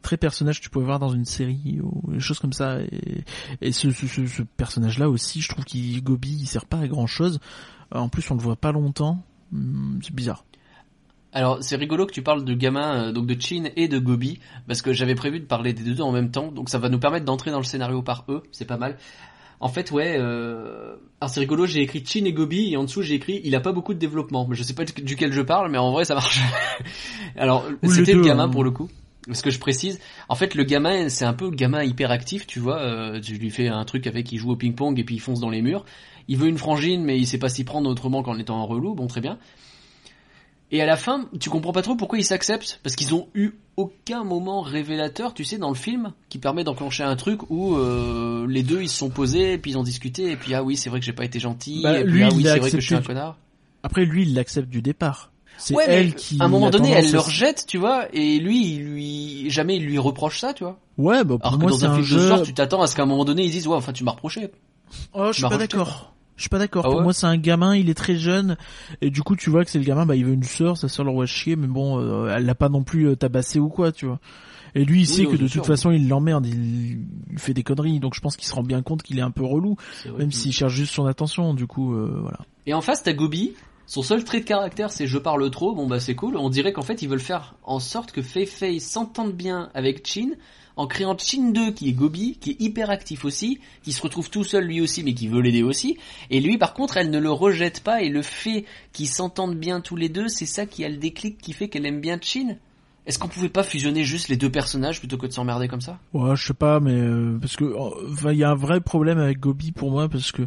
[0.00, 2.78] très personnage que tu pouvais voir dans une série ou des choses comme ça
[3.60, 6.78] et, ce, ce, ce, ce personnage là aussi, je trouve qu'il Gobi, il sert pas
[6.78, 7.40] à grand-chose.
[7.94, 9.22] Euh, En plus, on le voit pas longtemps.
[9.52, 10.46] Hum, C'est bizarre.
[11.34, 14.38] Alors c'est rigolo que tu parles de gamins, euh, donc de Chin et de Gobi,
[14.66, 16.98] parce que j'avais prévu de parler des deux en même temps, donc ça va nous
[16.98, 18.96] permettre d'entrer dans le scénario par eux, c'est pas mal.
[19.62, 20.96] En fait, ouais, euh...
[21.20, 23.60] alors c'est rigolo, j'ai écrit Chin et Gobi, et en dessous j'ai écrit il a
[23.60, 26.04] pas beaucoup de développement, mais je sais pas du- duquel je parle, mais en vrai
[26.04, 26.40] ça marche.
[27.36, 28.48] alors c'était le gamin hein.
[28.48, 28.88] pour le coup.
[29.30, 32.80] Ce que je précise, en fait le gamin c'est un peu gamin hyperactif, tu vois,
[32.80, 35.38] euh, tu lui fais un truc avec il joue au ping-pong et puis il fonce
[35.38, 35.84] dans les murs.
[36.26, 38.96] Il veut une frangine mais il sait pas s'y prendre autrement qu'en étant un relou,
[38.96, 39.38] bon très bien.
[40.72, 43.52] Et à la fin, tu comprends pas trop pourquoi ils s'acceptent, parce qu'ils ont eu
[43.76, 48.46] aucun moment révélateur, tu sais, dans le film, qui permet d'enclencher un truc où euh,
[48.48, 50.78] les deux ils se sont posés, et puis ils ont discuté, et puis ah oui,
[50.78, 52.58] c'est vrai que j'ai pas été gentil, Bah, et puis lui, ah il oui, c'est
[52.58, 53.36] vrai que je suis un connard.
[53.82, 55.30] Après, lui, il l'accepte du départ.
[55.58, 56.38] C'est Ouais, elle qui.
[56.40, 59.84] à un moment donné, elle le rejette, tu vois, et lui, il lui jamais il
[59.84, 60.78] lui reproche ça, tu vois.
[60.96, 62.16] Ouais, bah pour Alors que dans un film jeu.
[62.16, 64.04] de genre, tu t'attends à ce qu'à un moment donné, ils disent ouais, enfin tu
[64.04, 64.50] m'as reproché.
[65.12, 66.14] Oh, je suis pas d'accord.
[66.42, 66.84] Je suis pas d'accord.
[66.84, 68.56] Ah Pour ouais moi, c'est un gamin, il est très jeune,
[69.00, 70.88] et du coup, tu vois que c'est le gamin, bah, il veut une sœur, sa
[70.88, 73.92] sœur l'envoie chier, mais bon, euh, elle l'a pas non plus euh, tabassé ou quoi,
[73.92, 74.18] tu vois.
[74.74, 77.06] Et lui, il sait que de toute façon, il l'emmerde, il...
[77.30, 79.30] il fait des conneries, donc je pense qu'il se rend bien compte qu'il est un
[79.30, 79.76] peu relou,
[80.18, 82.40] même s'il cherche juste son attention, du coup, euh, voilà.
[82.66, 83.52] Et en face, t'as Gobi.
[83.86, 85.74] Son seul trait de caractère, c'est je parle trop.
[85.74, 86.36] Bon bah c'est cool.
[86.36, 90.06] On dirait qu'en fait, ils veulent faire en sorte que Fei Fei s'entende bien avec
[90.06, 90.30] Chin
[90.76, 94.30] en créant Chin 2 qui est Gobi, qui est hyper actif aussi, qui se retrouve
[94.30, 95.98] tout seul lui aussi, mais qui veut l'aider aussi.
[96.30, 99.80] Et lui, par contre, elle ne le rejette pas et le fait qu'ils s'entendent bien
[99.80, 102.56] tous les deux, c'est ça qui a le déclic qui fait qu'elle aime bien Chin.
[103.04, 105.98] Est-ce qu'on pouvait pas fusionner juste les deux personnages plutôt que de s'emmerder comme ça?
[106.12, 107.64] Ouais, je sais pas, mais euh, parce que
[108.12, 110.42] enfin, il y a un vrai problème avec Gobi pour moi parce que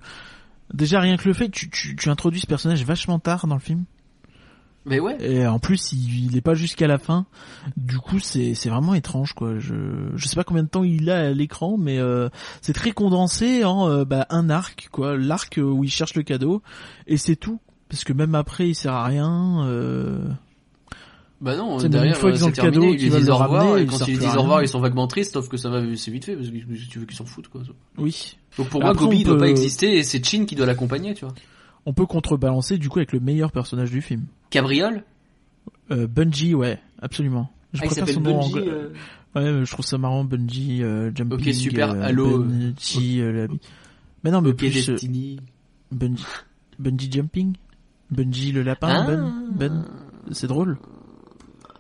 [0.74, 3.62] déjà rien que le fait, tu, tu, tu introduis ce personnage vachement tard dans le
[3.62, 3.84] film
[4.86, 5.18] Mais ouais.
[5.20, 7.26] et en plus il, il est pas jusqu'à la fin.
[7.76, 9.58] Du coup, c'est c'est vraiment étrange quoi.
[9.58, 9.76] Je
[10.16, 12.30] je sais pas combien de temps il a à l'écran, mais euh,
[12.62, 16.62] c'est très condensé en euh, bah, un arc quoi, l'arc où il cherche le cadeau
[17.08, 17.60] et c'est tout.
[17.90, 19.64] Parce que même après, il sert à rien.
[19.68, 20.28] Euh...
[21.42, 23.30] Bah non, C'est derrière, une fois qu'ils ont le cadeau, terminé, ils lui veulent disent
[23.30, 25.58] au revoir, et ils quand ils disent au revoir, ils sont vaguement tristes, sauf que
[25.58, 26.54] ça va, c'est vite fait, parce que
[26.90, 27.62] tu veux qu'ils s'en foutent, quoi.
[27.98, 28.38] Oui.
[28.58, 30.66] Donc pour moi, Après, Gobi il doit peut- pas exister, et c'est Chin qui doit
[30.66, 31.34] l'accompagner, tu vois.
[31.86, 34.26] On peut contrebalancer du coup avec le meilleur personnage du film.
[34.50, 35.04] Cabriole
[35.92, 37.50] Euh, Bungie, ouais, absolument.
[37.74, 38.68] Je Ah, préfère son nom Bungie, anglais.
[38.68, 38.90] euh,
[39.36, 41.34] Ouais, je trouve ça marrant, Bungie, euh, Jumping.
[41.50, 43.54] Ok, super, euh, allô, Bungie, euh, la-
[44.24, 45.40] Mais non, mais Ok, plus euh, Destiny.
[45.92, 46.24] Bungie,
[46.80, 47.54] Bungie Jumping,
[48.12, 49.06] Bungie le lapin, Ah.
[49.06, 49.86] Ben, Ben,
[50.32, 50.78] c'est drôle.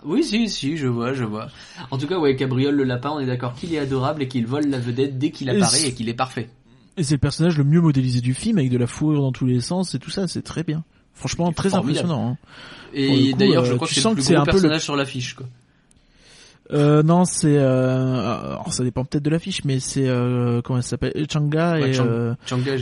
[0.03, 1.47] Oui, si, si, je vois, je vois.
[1.89, 4.45] En tout cas, ouais, Cabriole le lapin, on est d'accord qu'il est adorable et qu'il
[4.45, 6.49] vole la vedette dès qu'il apparaît et qu'il est parfait.
[6.97, 9.45] Et c'est le personnage le mieux modélisé du film, avec de la fourrure dans tous
[9.47, 10.84] les sens et tout ça, c'est très bien.
[11.16, 12.05] Franchement, très Formidable.
[12.09, 12.38] impressionnant.
[12.41, 12.47] hein.
[12.93, 14.82] Et d'ailleurs, je euh, crois tu que c'est le plus gros un peu le- personnage
[14.84, 15.45] sur l'affiche, quoi.
[16.74, 20.84] Euh, non, c'est, euh, alors ça dépend peut-être de l'affiche, mais c'est, euh, comment elle
[20.84, 22.34] s'appelle, Changa Ouais, et, Chang- euh,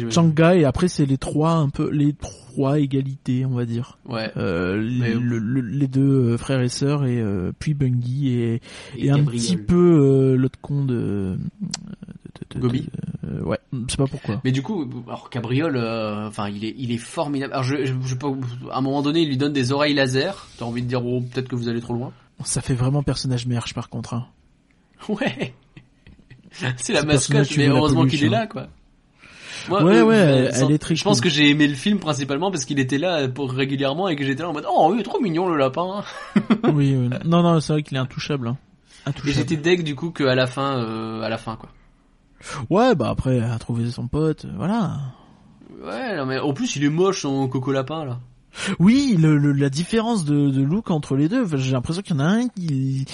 [0.10, 3.98] Changa, et après c'est les trois un peu, les trois égalités, on va dire.
[4.08, 4.32] Ouais.
[4.38, 8.62] Euh, les, le- le- les deux euh, frères et sœurs et euh, puis Bungie et,
[8.98, 11.38] et, un petit peu euh, l'autre con de,
[12.50, 12.90] de- de- de- Gobi
[13.26, 14.42] euh, ouais, je sais pas pourquoi.
[14.44, 17.54] Mais du coup, alors Cabriole, euh, enfin, il est, il est formidable.
[17.54, 18.28] Alors, je, je, je sais pas,
[18.72, 20.48] à un moment donné, il lui donne des oreilles laser.
[20.58, 22.12] T'as envie de dire, oh, peut-être que vous allez trop loin.
[22.44, 24.14] Ça fait vraiment personnage merge par contre.
[24.14, 24.28] Hein.
[25.10, 25.54] Ouais.
[26.78, 28.32] C'est la C'est mascotte, mais heureusement qu'il est hein.
[28.32, 28.68] là, quoi.
[29.70, 32.52] Moi, Ouais, euh, ouais, elle est très Je pense que j'ai aimé le film principalement
[32.52, 35.22] parce qu'il était là pour régulièrement et que j'étais là en mode, oh oui, trop
[35.22, 36.04] mignon le lapin.
[36.74, 38.50] oui, euh, non, non, c'est vrai qu'il est intouchable.
[38.50, 38.58] Hein.
[39.06, 39.34] Et Intouchable.
[39.36, 41.70] j'étais deg du coup qu'à la fin, euh, à la fin, quoi.
[42.70, 44.98] Ouais, bah après, elle a trouvé son pote, euh, voilà.
[45.84, 48.20] Ouais, non, mais en plus, il est moche son coco lapin, là.
[48.80, 52.16] Oui, le, le- la différence de, de look entre les deux, enfin, j'ai l'impression qu'il
[52.16, 53.06] y en a un qui...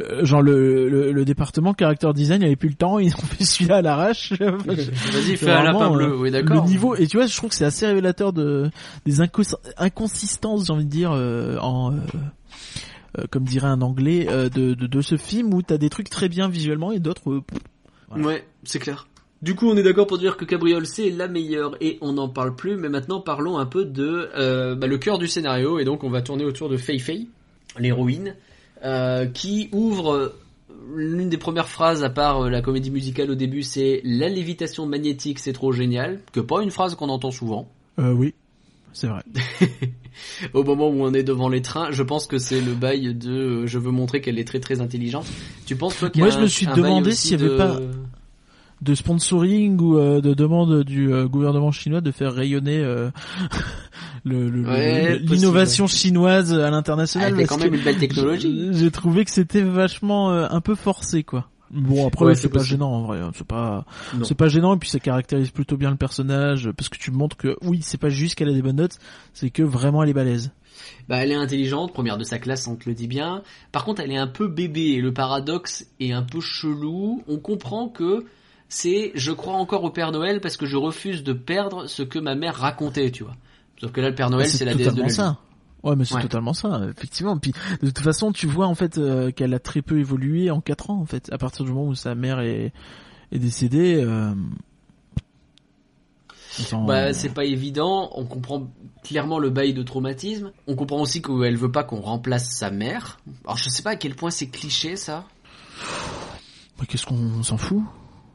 [0.00, 3.44] euh, genre le, le, le département character design avait plus le temps, ils ont fait
[3.44, 4.32] celui-là à l'arrache.
[4.40, 6.62] Vas-y, fais un lapin bleu, euh, oui, d'accord.
[6.64, 8.70] Le niveau et tu vois, je trouve que c'est assez révélateur de
[9.06, 11.92] des incos- inconsistances, j'ai envie de dire euh, en
[13.18, 16.10] euh, comme dirait un anglais euh, de, de de ce film où t'as des trucs
[16.10, 17.42] très bien visuellement et d'autres
[18.10, 18.26] Voilà.
[18.26, 19.06] Ouais, c'est clair.
[19.42, 22.28] Du coup, on est d'accord pour dire que Cabriole c'est la meilleure et on n'en
[22.28, 22.76] parle plus.
[22.76, 26.10] Mais maintenant, parlons un peu de euh, bah, le cœur du scénario et donc on
[26.10, 27.26] va tourner autour de Fei Fei,
[27.78, 28.34] l'héroïne,
[28.84, 30.28] euh, qui ouvre euh,
[30.94, 34.86] l'une des premières phrases à part euh, la comédie musicale au début, c'est la lévitation
[34.86, 37.70] magnétique, c'est trop génial, que pas une phrase qu'on entend souvent.
[37.98, 38.34] euh, oui,
[38.92, 39.22] c'est vrai.
[40.54, 43.30] Au moment où on est devant les trains, je pense que c'est le bail de
[43.30, 45.26] euh, je veux montrer qu'elle est très très intelligente.
[45.66, 47.28] Tu penses toi qu'il y a Moi, je un- me suis un bail demandé aussi
[47.28, 47.80] s'il y avait de- pas-
[48.82, 53.10] De sponsoring ou euh, de demande du euh, gouvernement chinois de faire rayonner euh,
[54.24, 57.34] le- le- le- Ouais, le- l'innovation chinoise à Ah, l'international.
[57.36, 58.70] parce quand même une belle technologie.
[58.72, 61.48] J'ai j'ai trouvé que c'était vachement euh, un peu forcé quoi.
[61.70, 62.78] Bon après Ouais, c'est pas possible.
[62.78, 63.30] gênant en vrai, hein.
[63.34, 63.84] c'est pas
[64.24, 67.36] c'est pas gênant et puis ça caractérise plutôt bien le personnage parce que tu montres
[67.36, 68.98] que oui c'est pas juste qu'elle a des bonnes notes,
[69.34, 70.50] c'est que vraiment elle est balèze.
[71.08, 73.42] Bah, elle est intelligente, première de sa classe, on te le dit bien.
[73.70, 77.22] Par contre, elle est un peu bébé et le paradoxe est un peu chelou.
[77.28, 78.24] On comprend que
[78.68, 82.18] c'est je crois encore au Père Noël parce que je refuse de perdre ce que
[82.18, 83.36] ma mère racontait, tu vois.
[83.80, 85.38] Sauf que là, le Père Noël, c'est la déesse de la.
[85.82, 86.22] Ouais mais c'est Ouais.
[86.22, 87.36] totalement ça effectivement.
[87.38, 87.52] Puis
[87.82, 90.90] de toute façon tu vois en fait euh, qu'elle a très peu évolué en quatre
[90.90, 92.72] ans en fait à partir du moment où sa mère est
[93.32, 94.02] est décédée.
[94.04, 94.34] euh,
[96.86, 98.10] Bah, c'est pas évident.
[98.14, 98.68] On comprend
[99.04, 100.50] clairement le bail de traumatisme.
[100.66, 103.18] On comprend aussi qu'elle veut pas qu'on remplace sa mère.
[103.44, 105.24] Alors, je sais pas à quel point c'est cliché, ça.
[106.78, 107.82] bah, qu'est-ce qu'on s'en fout?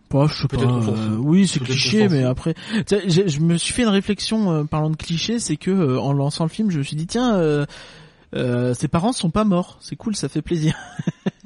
[0.09, 0.57] Pas, je sais pas.
[0.61, 2.53] Euh, oui, c'est cliché, mais après,
[2.89, 6.43] je me suis fait une réflexion euh, parlant de cliché, c'est que euh, en lançant
[6.43, 7.65] le film, je me suis dit tiens.
[8.33, 10.75] Ses parents sont pas morts, c'est cool, ça fait plaisir.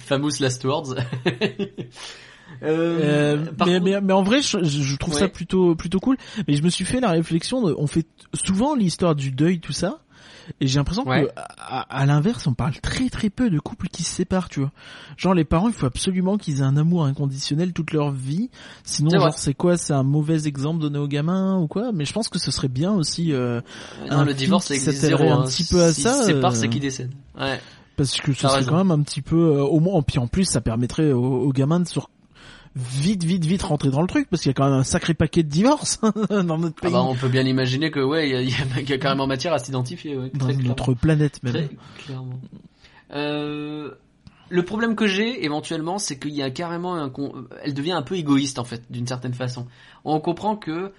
[0.00, 0.94] Famous last words.
[2.62, 6.16] Euh, mais, contre- mais, mais en vrai, je, je trouve ça plutôt plutôt cool.
[6.48, 9.70] Mais je me suis fait la réflexion, de- on fait souvent l'histoire du deuil, tout
[9.72, 10.00] ça,
[10.60, 11.24] et j'ai l'impression Ouais.
[11.24, 14.60] que à, à l'inverse, on parle très très peu de couples qui se séparent, tu
[14.60, 14.72] vois.
[15.16, 18.50] Genre les parents, il faut absolument qu'ils aient un amour inconditionnel toute leur vie.
[18.84, 19.76] Sinon, C'est genre c'est quoi?
[19.76, 21.92] C'est un mauvais exemple donné aux gamins ou quoi?
[21.92, 23.60] Mais je pense que ce serait bien aussi euh,
[24.10, 25.30] non, un le divorce, s'attellerait zéro.
[25.30, 25.46] un hein.
[25.46, 27.10] petit peu à Si ça, se sépare, euh, c'est qui décède.
[27.38, 27.60] Ouais.
[27.96, 30.00] parce que ce serait quand même un petit peu euh, au moins.
[30.02, 32.10] Puis en plus, ça permettrait aux, aux gamins de sur
[32.78, 35.14] vite vite vite rentrer dans le truc parce qu'il y a quand même un sacré
[35.14, 36.00] paquet de divorces
[36.30, 36.92] dans notre Ah pays.
[36.92, 39.58] bah, on peut bien imaginer que ouais, il y y y a carrément matière à
[39.58, 40.16] s'identifier.
[40.16, 40.62] Ouais, dans clairement.
[40.68, 41.52] notre planète même.
[41.52, 41.68] Très
[42.04, 42.40] clairement.
[43.12, 43.90] Euh,
[44.50, 48.02] le problème que j'ai éventuellement, c'est qu'il y a carrément un, con- elle devient un
[48.02, 49.66] peu égoïste en fait, d'une certaine façon.
[50.04, 50.92] On comprend que,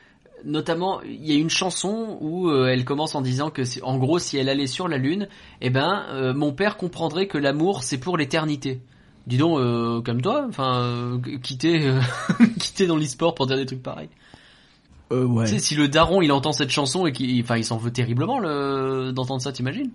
[0.46, 4.20] notamment, il y a une chanson où euh, elle commence en disant que, en gros,
[4.20, 5.28] si elle allait sur la lune,
[5.62, 8.82] eh ben, euh, mon père comprendrait que l'amour c'est pour l'éternité.
[9.30, 12.02] Dis donc, euh, comme toi, enfin, euh, quitter, euh,
[12.60, 14.10] quitter dans l'e-sport pour dire des trucs pareils.
[15.12, 15.46] Euh, ouais.
[15.46, 17.92] Tu sais, si le daron il entend cette chanson et qu'il, enfin, il s'en veut
[17.92, 19.92] terriblement le, d'entendre ça, t'imagines?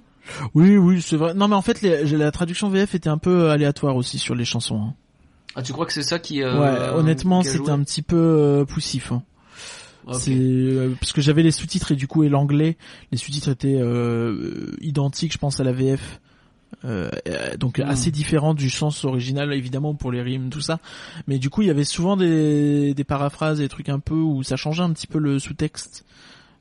[0.55, 1.35] Oui, oui, c'est vrai.
[1.35, 4.45] Non, mais en fait, les- la traduction VF était un peu aléatoire aussi sur les
[4.45, 4.81] chansons.
[4.81, 4.95] hein.
[5.57, 6.43] Ah, tu crois que c'est ça qui.
[6.43, 9.13] euh, ouais, honnêtement, c'était un petit peu euh, poussif.
[9.13, 9.23] hein.
[10.07, 10.15] Ok.
[10.17, 12.77] C'est euh, parce que j'avais les sous-titres et du coup et l'anglais,
[13.13, 16.21] les sous-titres étaient euh, identiques, je pense à la VF.
[16.85, 17.89] Euh, euh, donc Hmm.
[17.89, 20.81] assez différent du sens original évidemment pour les rimes tout ça.
[21.27, 24.15] Mais du coup il y avait souvent des, des paraphrases et des trucs un peu
[24.15, 26.05] où ça changeait un petit peu le sous-texte.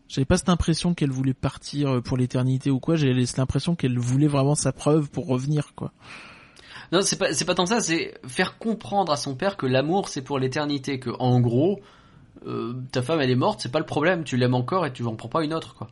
[0.08, 2.96] J'avais pas cette impression qu'elle voulait partir pour l'éternité ou quoi.
[2.96, 5.92] J'avais l'impression qu'elle voulait vraiment sa preuve pour revenir quoi.
[6.92, 10.10] Non, c'est pas, c'est pas tant ça, c'est faire comprendre à son père que l'amour
[10.10, 11.82] c'est pour l'éternité, que en gros,
[12.46, 15.04] euh, ta femme elle est morte, c'est pas le problème, tu l'aimes encore et tu
[15.04, 15.90] en prends pas une autre quoi.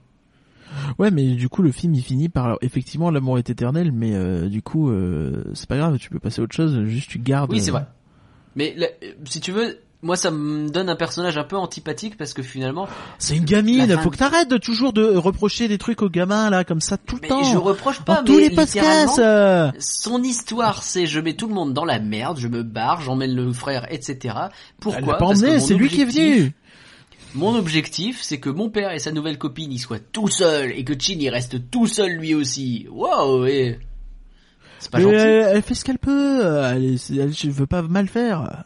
[1.00, 4.48] Ouais, mais du coup, le film il finit par effectivement l'amour est éternel, mais euh,
[4.48, 7.52] du coup, euh, c'est pas grave, tu peux passer à autre chose, juste tu gardes.
[7.52, 7.86] Oui, c'est euh, vrai.
[8.56, 8.88] Mais la-
[9.26, 12.88] si tu veux, moi ça me donne un personnage un peu antipathique parce que finalement,
[13.18, 16.64] C'est une gamine, faut que t'arrêtes de toujours de reprocher des trucs aux gamins là
[16.64, 17.44] comme ça tout le mais temps.
[17.44, 19.22] je reproche pas, Dans tous mais les podcasts.
[19.80, 23.36] son histoire c'est je mets tout le monde dans la merde, je me barre, j'emmène
[23.36, 24.18] le frère, etc.
[24.24, 24.50] Elle
[24.80, 25.14] Pourquoi?
[25.14, 26.54] l'a pas emmené, c'est lui qui est venu.
[27.34, 30.84] Mon objectif, c'est que mon père et sa nouvelle copine y soient tout seuls et
[30.84, 32.88] que Chin y reste tout seul lui aussi.
[32.92, 33.80] Wow, et...
[34.80, 35.16] C'est pas gentil.
[35.16, 36.44] elle, elle fait ce qu'elle peut.
[36.66, 38.66] Elle, elle, je veux pas mal faire.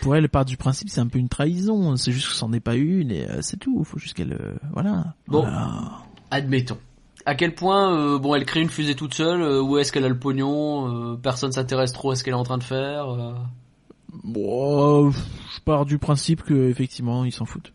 [0.00, 1.96] Pour elle, elle part du principe, c'est un peu une trahison.
[1.96, 3.82] C'est juste que c'en est pas une et euh, c'est tout.
[3.84, 5.14] Faut juste qu'elle, euh, voilà.
[5.26, 5.42] Bon.
[5.42, 6.02] Voilà.
[6.30, 6.78] Admettons.
[7.26, 10.08] À quel point, euh, bon, elle crée une fusée toute seule, où est-ce qu'elle a
[10.08, 13.06] le pognon, personne s'intéresse trop à ce qu'elle est en train de faire.
[14.24, 17.72] Bon, je pars du principe que effectivement, ils s'en foutent.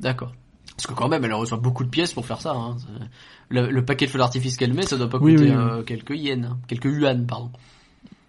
[0.00, 0.32] D'accord.
[0.76, 2.52] Parce que quand même, elle reçoit beaucoup de pièces pour faire ça.
[2.54, 2.76] Hein.
[3.48, 5.82] Le, le paquet de feux d'artifice qu'elle met, ça doit pas Oui, coûter oui, euh,
[5.82, 6.58] quelques yens, hein.
[6.66, 7.50] quelques yuan, pardon.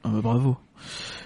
[0.03, 0.57] Ah bah, bravo.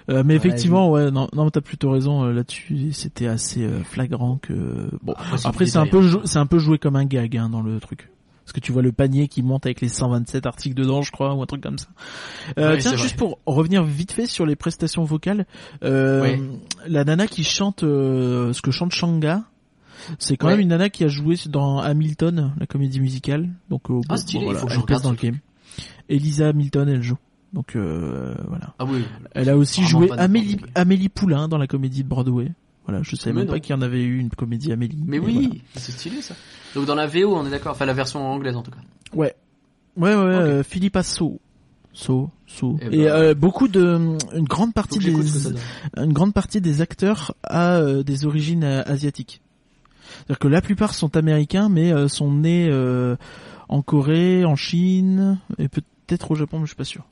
[0.10, 2.94] Euh, mais Ouais, effectivement, ouais, non, non, t'as plutôt raison euh, là-dessus.
[2.94, 5.16] C'était assez euh, flagrant que bon.
[5.44, 6.22] Après, c'est un peu, hein.
[6.24, 8.10] c'est un peu joué comme un gag hein, dans le truc.
[8.48, 11.34] Parce que tu vois le panier qui monte avec les 127 articles dedans, je crois,
[11.36, 11.88] ou un truc comme ça.
[12.58, 13.18] Euh, Oui, tiens, juste vrai.
[13.18, 15.46] pour revenir vite fait sur les prestations vocales,
[15.84, 16.38] euh,
[16.88, 19.44] la nana qui chante euh, ce que chante Shanga,
[20.18, 20.54] c'est quand Ouais.
[20.54, 23.50] même une nana qui a joué dans Hamilton, la comédie musicale.
[23.70, 25.40] Donc, euh, Ah, bon, stylé, bon, il faut que je regarde dans le game.
[26.08, 27.18] Elisa Hamilton, elle joue.
[27.52, 28.74] Donc euh, voilà.
[28.80, 29.04] Ah oui.
[29.34, 30.10] Elle a aussi joué.
[30.76, 32.52] Amélie Poulain dans la comédie de Broadway.
[32.88, 33.54] Voilà, je savais Mais même non.
[33.54, 35.04] pas qu'il y en avait eu une comédie Amélie.
[35.06, 35.60] Mais oui, voilà.
[35.76, 36.36] c'est stylé ça.
[36.74, 37.74] Donc dans la VO, on est d'accord.
[37.74, 38.78] Enfin, la version anglaise en tout cas.
[39.14, 39.36] Ouais.
[39.98, 41.40] Ouais, ouais, euh, Philippe Asso.
[41.92, 42.78] So, so.
[42.80, 45.12] Eh Et, ben, euh, beaucoup de, une grande partie des,
[45.98, 49.42] une grande partie des acteurs a euh, des origines euh, asiatiques.
[50.08, 53.16] C'est-à-dire que la plupart sont américains, mais euh, sont nés euh,
[53.68, 57.04] en Corée, en Chine, et peut-être au Japon, mais je suis pas sûr.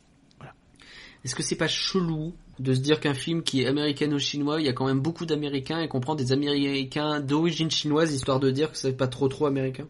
[1.23, 4.69] Est-ce que c'est pas chelou de se dire qu'un film qui est américano-chinois, il y
[4.69, 8.71] a quand même beaucoup d'Américains et qu'on prend des Américains d'origine chinoise histoire de dire
[8.71, 9.85] que c'est pas trop trop américain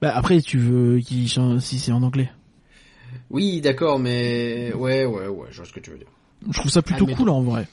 [0.00, 2.30] Bah après, tu veux qu'il si c'est en anglais.
[3.30, 6.08] Oui, d'accord, mais ouais, ouais, ouais, je vois ce que tu veux dire.
[6.48, 7.22] Je trouve ça plutôt Admettons.
[7.22, 7.66] cool en vrai.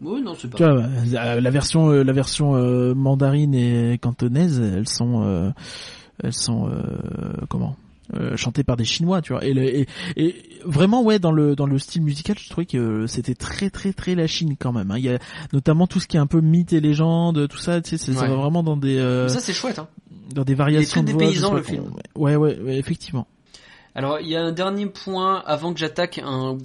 [0.00, 0.56] Oui, non, c'est pas.
[0.56, 0.86] Tu vois,
[1.40, 5.50] la version, euh, la version euh, mandarine et cantonaise, elles sont, euh,
[6.22, 7.76] elles sont, euh, comment?
[8.14, 9.44] Euh, chanté par des Chinois, tu vois.
[9.44, 9.86] Et, le- et,
[10.16, 10.34] et
[10.64, 14.14] vraiment, ouais, dans le dans le style musical, je trouvais que c'était très très très
[14.14, 14.90] la Chine quand même.
[14.90, 14.98] hein.
[14.98, 15.18] Il y a
[15.52, 17.80] notamment tout ce qui est un peu mythe et légende, tout ça.
[17.80, 18.28] Tu sais, ça Ouais.
[18.28, 19.78] va vraiment dans des euh, Ça c'est chouette.
[19.78, 19.88] Hein.
[20.34, 21.84] dans des variations de voix, je paysans, sais le film.
[22.16, 23.26] Ouais, ouais, ouais, effectivement.
[23.94, 26.56] Alors il y a un dernier point avant que j'attaque un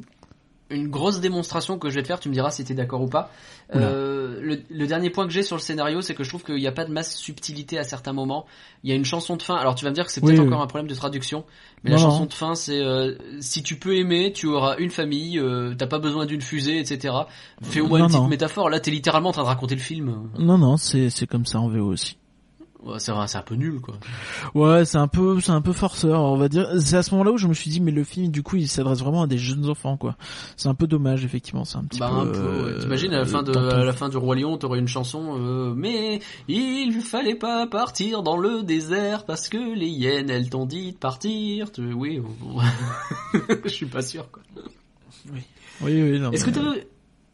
[0.74, 3.07] une grosse démonstration que je vais te faire, tu me diras si t'es d'accord ou
[3.07, 3.32] pas.
[3.76, 6.55] Euh, le, le dernier point que j'ai sur le scénario, c'est que je trouve qu'il
[6.55, 8.45] n'y a pas de masse subtilité à certains moments.
[8.84, 9.55] Il y a une chanson de fin.
[9.55, 10.47] Alors tu vas me dire que c'est Oui, peut-être oui.
[10.47, 11.45] encore un problème de traduction,
[11.84, 12.26] mais Non, la chanson non.
[12.26, 15.99] de fin, c'est euh, si tu peux aimer, tu auras une famille, euh, t'as pas
[15.99, 17.13] besoin d'une fusée, etc.
[17.61, 18.69] Fais-moi Non, une petite métaphore.
[18.69, 20.30] Là, t'es littéralement en train de raconter le film.
[20.38, 22.17] Non, non, c'est comme ça en VO aussi.
[22.86, 23.95] Ouais, c'est un peu nul, quoi.
[24.53, 26.67] Ouais, c'est un peu, c'est un peu forceur, on va dire.
[26.81, 28.67] C'est à ce moment-là où je me suis dit, mais le film, du coup, il
[28.67, 30.17] s'adresse vraiment à des jeunes enfants, quoi.
[30.57, 31.63] C'est un peu dommage, effectivement.
[31.63, 32.31] C'est un petit Bah peu.
[32.34, 32.38] peu.
[32.39, 32.79] euh, ouais.
[32.81, 33.69] T'imagines à la fin de tampon.
[33.69, 35.38] à la fin du roi lion, t'aurais une chanson.
[35.39, 36.19] euh, mais
[36.49, 40.97] il fallait pas partir dans le désert parce que les hyènes elles t'ont dit de
[40.97, 41.71] partir.
[41.71, 42.59] Tu- Oui, bon.
[43.63, 44.29] je suis pas sûr.
[44.29, 44.41] quoi.
[45.31, 45.41] Oui,
[45.81, 46.31] oui, non.
[46.31, 46.61] Est-ce que t'as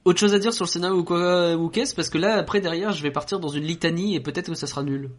[0.05, 1.93] autre chose à dire sur le scénario ou quoi ou qu'est-ce?
[1.95, 4.65] Parce que là après derrière je vais partir dans une litanie et peut-être que ça
[4.67, 5.09] sera nul.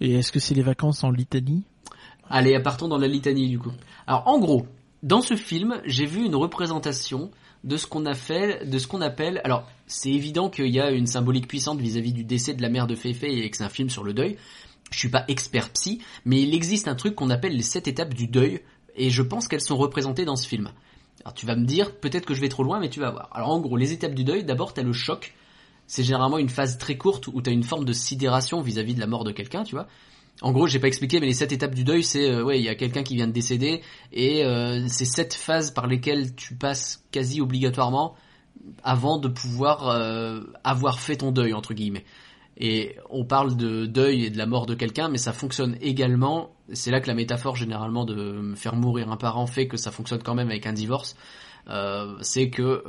[0.00, 1.64] Et est-ce que c'est les vacances en Litanie
[2.28, 3.72] Allez, partons dans la litanie du coup.
[4.06, 4.66] Alors en gros,
[5.02, 7.30] dans ce film, j'ai vu une représentation
[7.64, 9.40] de ce qu'on a fait, de ce qu'on appelle.
[9.44, 12.86] Alors, c'est évident qu'il y a une symbolique puissante vis-à-vis du décès de la mère
[12.86, 14.36] de Feifei et que c'est un film sur le deuil.
[14.90, 18.14] Je suis pas expert psy, mais il existe un truc qu'on appelle les sept étapes
[18.14, 18.60] du deuil,
[18.96, 20.70] et je pense qu'elles sont représentées dans ce film.
[21.24, 23.28] Alors tu vas me dire, peut-être que je vais trop loin, mais tu vas voir.
[23.32, 25.34] Alors en gros, les étapes du deuil, d'abord t'as le choc.
[25.90, 29.08] C'est généralement une phase très courte où t'as une forme de sidération vis-à-vis de la
[29.08, 29.88] mort de quelqu'un, tu vois.
[30.40, 32.64] En gros, j'ai pas expliqué, mais les sept étapes du deuil, c'est euh, ouais, il
[32.64, 33.82] y a quelqu'un qui vient de décéder
[34.12, 38.14] et euh, c'est sept phases par lesquelles tu passes quasi obligatoirement
[38.84, 42.04] avant de pouvoir euh, avoir fait ton deuil entre guillemets.
[42.56, 46.52] Et on parle de deuil et de la mort de quelqu'un, mais ça fonctionne également.
[46.72, 50.22] C'est là que la métaphore généralement de faire mourir un parent fait que ça fonctionne
[50.22, 51.16] quand même avec un divorce.
[52.20, 52.84] C'est que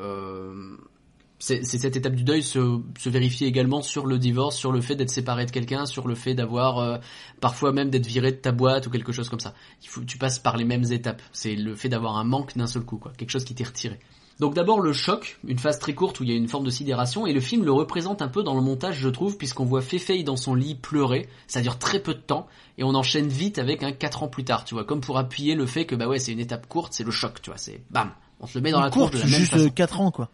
[1.42, 4.96] c'est cette étape du deuil se, se vérifie également sur le divorce, sur le fait
[4.96, 6.98] d'être séparé de quelqu'un, sur le fait d'avoir euh,
[7.40, 9.56] parfois même d'être viré de ta boîte ou quelque chose comme ça.
[9.82, 11.22] Il faut tu passes par les mêmes étapes.
[11.32, 14.00] C'est le fait d'avoir un manque d'un seul coup, quoi, quelque chose qui t'est retiré.
[14.40, 16.70] Donc d'abord le choc, une phase très courte où il y a une forme de
[16.70, 19.82] sidération et le film le représente un peu dans le montage je trouve puisqu'on voit
[19.82, 23.60] Feifei dans son lit pleurer, ça dure très peu de temps et on enchaîne vite
[23.60, 26.08] avec un 4 ans plus tard, tu vois, comme pour appuyer le fait que bah
[26.08, 28.62] ouais c'est une étape courte, c'est le choc, tu vois, c'est bam, on te le
[28.62, 29.70] met dans la courte, de la même juste façon.
[29.70, 30.30] 4 ans, quoi.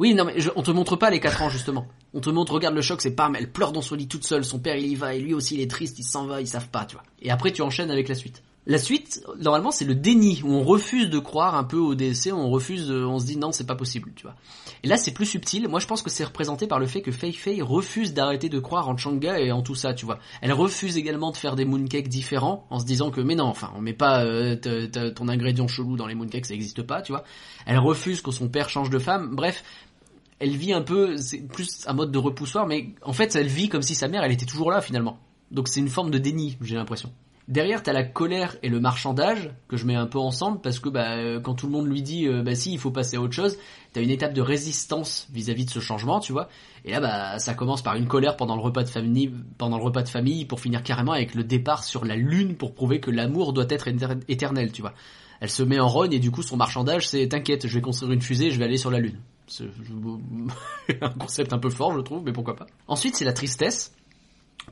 [0.00, 1.86] Oui, non, mais je- on te montre pas les 4 ans, justement.
[2.14, 4.44] On te montre, regarde le choc, c'est pam, elle pleure dans son lit toute seule,
[4.46, 6.46] son père il y va, et lui aussi il est triste, il s'en va, ils
[6.48, 7.04] savent pas, tu vois.
[7.20, 8.42] Et après tu enchaînes avec la suite.
[8.66, 12.30] La suite, normalement, c'est le déni, où on refuse de croire un peu au décès,
[12.30, 14.36] on refuse de, on se dit non, c'est pas possible, tu vois.
[14.82, 15.66] Et là, c'est plus subtil.
[15.66, 18.58] Moi, je pense que c'est représenté par le fait que Fei Fei refuse d'arrêter de
[18.58, 20.18] croire en Changa et en tout ça, tu vois.
[20.42, 23.72] Elle refuse également de faire des mooncakes différents, en se disant que, mais non, enfin,
[23.76, 27.24] on met pas euh, ton ingrédient chelou dans les mooncakes, ça existe pas, tu vois.
[27.64, 29.34] Elle refuse que son père change de femme.
[29.34, 29.64] Bref,
[30.40, 33.68] elle vit un peu, c'est plus un mode de repoussoir, mais en fait, elle vit
[33.68, 35.18] comme si sa mère, elle était toujours là finalement.
[35.50, 37.12] Donc c'est une forme de déni, j'ai l'impression.
[37.48, 40.88] Derrière, t'as la colère et le marchandage que je mets un peu ensemble parce que
[40.88, 43.20] bah, euh, quand tout le monde lui dit euh, bah si il faut passer à
[43.20, 43.58] autre chose,
[43.92, 46.48] t'as une étape de résistance vis-à-vis de ce changement, tu vois.
[46.84, 49.82] Et là bah ça commence par une colère pendant le repas de famille, pendant le
[49.82, 53.10] repas de famille pour finir carrément avec le départ sur la lune pour prouver que
[53.10, 54.94] l'amour doit être éter- éternel, tu vois.
[55.40, 58.12] Elle se met en rogne et du coup son marchandage c'est t'inquiète, je vais construire
[58.12, 59.18] une fusée, je vais aller sur la lune.
[59.50, 59.64] C'est
[61.02, 62.66] un concept un peu fort, je trouve, mais pourquoi pas.
[62.86, 63.92] Ensuite, c'est la tristesse.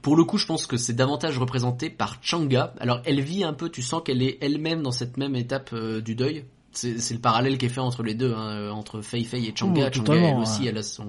[0.02, 2.72] Pour le coup, je pense que c'est davantage représenté par Changa.
[2.78, 6.00] Alors, elle vit un peu, tu sens qu'elle est elle-même dans cette même étape euh,
[6.00, 6.44] du deuil.
[6.72, 9.52] C'est le parallèle qui est fait entre les deux, hein, euh, entre Fei Fei et
[9.56, 9.88] Changa.
[9.90, 10.68] Oh, Changa, elle aussi, ouais.
[10.68, 11.06] elle a son...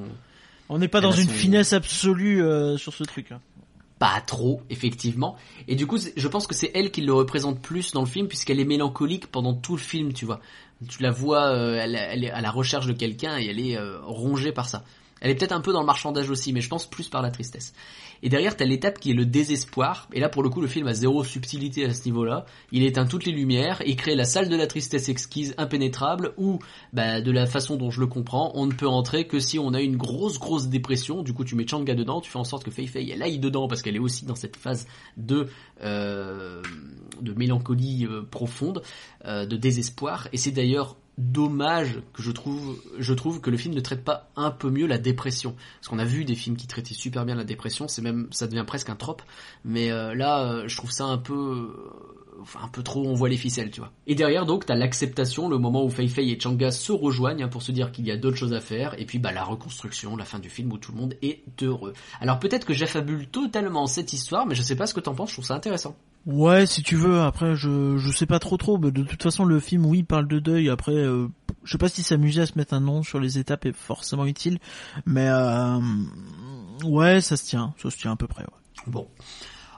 [0.70, 3.32] On n'est pas Elle dans une son- finesse absolue euh, sur ce truc.
[3.32, 3.42] Hein.
[4.00, 5.36] pas trop, effectivement.
[5.68, 8.28] Et du coup, je pense que c'est elle qui le représente plus dans le film,
[8.28, 10.40] puisqu'elle est mélancolique pendant tout le film, tu vois.
[10.88, 14.00] Tu la vois, euh, elle, est à la recherche de quelqu'un et elle est euh,
[14.02, 14.84] rongée par ça.
[15.22, 17.32] Elle est peut-être un peu dans le marchandage aussi, mais je pense plus par la
[17.32, 17.74] tristesse.
[18.22, 20.08] Et derrière, t'as l'étape qui est le désespoir.
[20.14, 22.46] Et là, pour le coup, le film a zéro subtilité à ce niveau-là.
[22.72, 26.60] Il éteint toutes les lumières, il crée la salle de la tristesse exquise, impénétrable, où,
[26.94, 29.74] bah, de la façon dont je le comprends, on ne peut entrer que si on
[29.74, 31.24] a une grosse, grosse dépression.
[31.24, 33.40] Du coup, tu mets Changa dedans, tu fais en sorte que Fei Fei, elle aille
[33.40, 35.48] dedans, parce qu'elle est aussi dans cette phase de,
[35.82, 36.62] euh,
[37.22, 38.82] de mélancolie euh, profonde,
[39.26, 40.28] euh, de désespoir.
[40.34, 44.30] Et c'est d'ailleurs dommage que je trouve je trouve que le film ne traite pas
[44.36, 45.56] un peu mieux la dépression.
[45.80, 48.48] Parce qu'on a vu des films qui traitaient super bien la dépression c'est même ça
[48.48, 49.22] devient presque un trope.
[49.66, 53.28] Mais euh, là euh, je trouve ça un peu euh, un peu trop on voit
[53.28, 53.92] les ficelles tu vois.
[54.08, 57.50] Et derrière donc t'as l'acceptation le moment où Fei Fei et Changa se rejoignent hein,
[57.50, 58.98] pour se dire qu'il y a d'autres choses à faire.
[58.98, 61.94] Et puis bah la reconstruction la fin du film où tout le monde est heureux.
[62.22, 65.30] Alors peut-être que j'affabule totalement cette histoire mais je sais pas ce que t'en penses
[65.30, 67.22] je trouve ça intéressant Ouais, si tu veux.
[67.22, 68.78] Après, je je sais pas trop trop.
[68.78, 70.70] Mais de toute façon, le film, oui, parle de deuil.
[70.70, 71.28] Après, euh,
[71.64, 74.26] je sais pas si s'amuser à se mettre un nom sur les étapes est forcément
[74.26, 74.60] utile,
[75.06, 75.80] mais euh,
[76.86, 78.44] ouais, ça se tient, ça se tient à peu près.
[78.44, 78.84] Ouais.
[78.88, 79.08] Bon.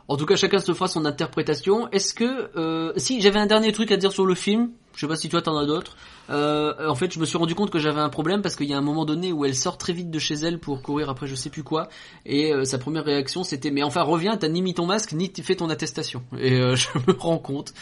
[0.07, 1.89] En tout cas, chacun se fera son interprétation.
[1.91, 5.07] Est-ce que euh, si j'avais un dernier truc à dire sur le film, je sais
[5.07, 5.95] pas si toi t'en as d'autres.
[6.29, 8.73] Euh, en fait, je me suis rendu compte que j'avais un problème parce qu'il y
[8.73, 11.27] a un moment donné où elle sort très vite de chez elle pour courir après
[11.27, 11.89] je sais plus quoi,
[12.25, 15.31] et euh, sa première réaction c'était mais enfin reviens, t'as ni mis ton masque ni
[15.41, 16.23] fait ton attestation.
[16.37, 17.73] Et euh, je me rends compte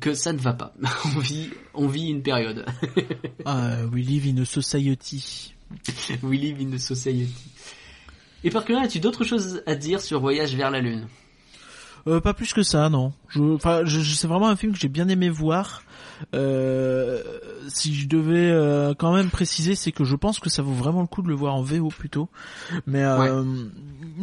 [0.00, 0.74] que ça ne va pas.
[1.16, 2.66] on vit, on vit une période.
[3.44, 5.52] Ah, we live in a society.
[6.22, 7.34] We live in a society.
[8.44, 11.08] Et par contre, as-tu d'autres choses à dire sur Voyage vers la Lune?
[12.08, 13.12] Euh, pas plus que ça, non.
[13.28, 15.82] Je, enfin, je, je- c'est vraiment un film que j'ai bien aimé voir.
[16.34, 17.22] Euh,
[17.68, 21.00] si je devais euh, quand même préciser, c'est que je pense que ça vaut vraiment
[21.02, 22.28] le coup de le voir en VO plutôt.
[22.86, 23.42] Mais euh,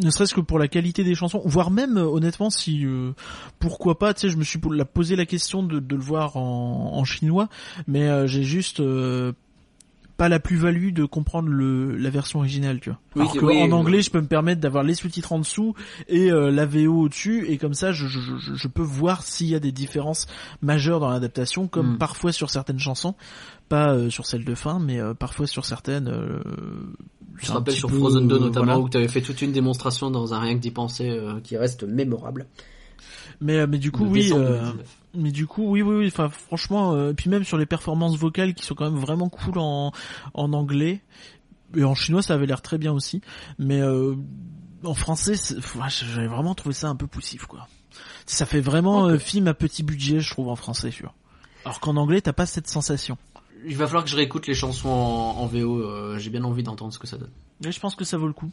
[0.02, 3.12] ne serait-ce que pour la qualité des chansons, voire même honnêtement, si euh,
[3.60, 4.60] pourquoi pas, tu sais, je me suis
[4.94, 7.48] posé la question de, de le voir en, en chinois,
[7.88, 9.34] mais euh, j'ai juste euh,
[10.18, 13.00] pas la plus-value de comprendre le, la version originale, tu vois.
[13.16, 13.74] Oui, Alors que oui, en oui.
[13.74, 15.74] anglais, je peux me permettre d'avoir les sous-titres en dessous
[16.08, 19.48] et euh, la VO au-dessus, et comme ça, je, je, je, je peux voir s'il
[19.48, 20.28] y a des différences
[20.62, 21.98] majeures dans l'adaptation, comme Mm.
[21.98, 23.16] parfois sur certaines chansons,
[23.70, 26.08] pas euh, sur celle de fin, mais euh, parfois sur certaines.
[26.08, 26.42] Euh,
[27.42, 28.80] Je un rappelle sur peu, Frozen 2 euh, notamment voilà.
[28.80, 31.58] où tu avais fait toute une démonstration dans un rien que d'y penser euh, qui
[31.58, 32.46] reste mémorable.
[33.42, 34.32] Mais euh, mais du coup, oui.
[35.14, 35.24] Décembre 2019.
[35.24, 36.08] Mais du coup, oui, oui, oui.
[36.08, 39.58] Enfin, franchement, euh, puis même sur les performances vocales qui sont quand même vraiment cool
[39.58, 39.92] en
[40.34, 41.02] en anglais
[41.76, 43.22] et en chinois, ça avait l'air très bien aussi.
[43.58, 44.16] Mais euh,
[44.84, 45.34] en français,
[45.76, 47.68] ouais, j'avais vraiment trouvé ça un peu poussif, quoi.
[48.26, 51.14] Ça fait vraiment euh, film à petit budget, je trouve, en français, vois.
[51.66, 53.18] Alors qu'en anglais, t'as pas cette sensation.
[53.66, 56.64] Il va falloir que je réécoute les chansons en, en VO, euh, j'ai bien envie
[56.64, 57.32] d'entendre ce que ça donne.
[57.64, 58.52] Mais je pense que ça vaut le coup.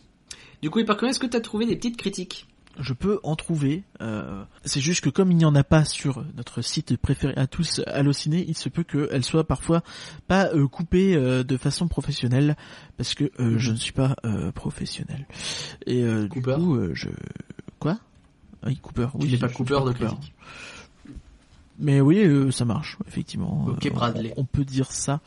[0.62, 2.46] Du coup, par contre, est-ce que tu as trouvé des petites critiques?
[2.78, 3.82] Je peux en trouver.
[4.00, 7.46] euh, c'est juste que comme il n'y en a pas sur notre site préféré à
[7.46, 9.82] tous, Allociné, il se peut qu'elle soit parfois
[10.28, 12.56] pas euh, coupée euh, de façon professionnelle
[12.96, 14.16] parce que je ne suis pas
[14.54, 15.26] professionnel.
[15.86, 17.08] Et du coup, je
[17.78, 17.98] quoi?
[18.66, 19.08] Oui, Cooper.
[19.12, 20.14] Tu Oui, n'es pas Cooper de Cooper.
[21.80, 23.64] Mais oui, euh, ça marche, effectivement.
[23.68, 24.34] Ok, Bradley.
[24.36, 25.20] On, on peut dire ça.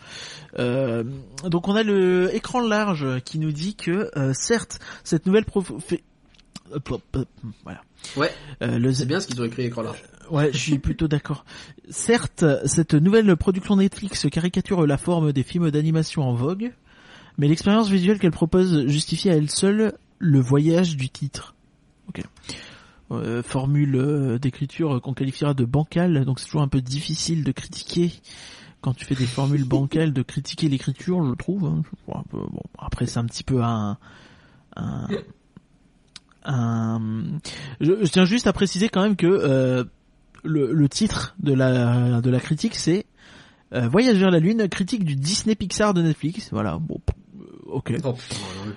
[0.60, 1.04] Euh,
[1.46, 5.46] donc on a le écran large qui nous dit que euh, certes, cette nouvelle
[7.64, 7.82] voilà.
[8.18, 10.02] Ouais, Euh, le, c'est bien ce qu'ils ont écrit écran large.
[10.30, 11.46] Ouais, je suis plutôt d'accord.
[11.90, 16.72] Certes, cette nouvelle production Netflix caricature la forme des films d'animation en vogue,
[17.38, 21.56] mais l'expérience visuelle qu'elle propose justifie à elle seule le voyage du titre.
[22.10, 22.22] Ok.
[23.12, 27.52] Euh, formule euh, d'écriture qu'on qualifiera de bancale, donc c'est toujours un peu difficile de
[27.52, 28.12] critiquer
[28.82, 31.66] quand tu fais des formules bancales, de critiquer l'écriture, je trouve.
[31.66, 31.84] hein.
[32.08, 32.48] Bon,
[32.80, 33.98] après c'est un petit peu un,
[34.76, 35.08] un,
[36.46, 37.02] un-
[37.82, 39.84] je, je tiens juste à préciser quand même que euh,
[40.44, 43.06] le, le titre de la de la critique c'est
[43.74, 46.50] euh, Voyage vers la lune, critique du Disney Pixar de Netflix.
[46.52, 47.00] Voilà, bon,
[47.40, 47.94] euh, ok.
[48.04, 48.14] Oh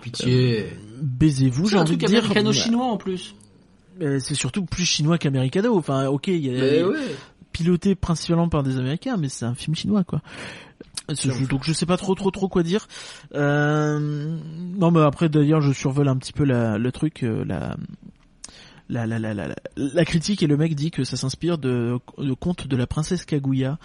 [0.01, 0.67] pitié.
[1.03, 2.19] Baisez-vous, j'ai c'est un envie truc de dire.
[2.21, 3.35] américano-chinois en plus.
[4.01, 5.77] Euh, C'est surtout plus chinois qu'américano.
[5.77, 6.97] Enfin, ok, il y a Mais ouais.
[7.57, 10.21] Piloté principalement par des Américains, mais c'est un film chinois, quoi.
[11.49, 12.89] Donc je sais pas trop trop trop quoi dire.
[13.35, 14.37] Euh,
[14.77, 17.77] non mais après d'ailleurs je survole un petit peu la, le truc, euh, la,
[18.89, 19.35] la, la, la,
[19.77, 23.25] la, critique et le mec dit que ça s'inspire de, de conte de la princesse
[23.25, 23.79] Kaguya,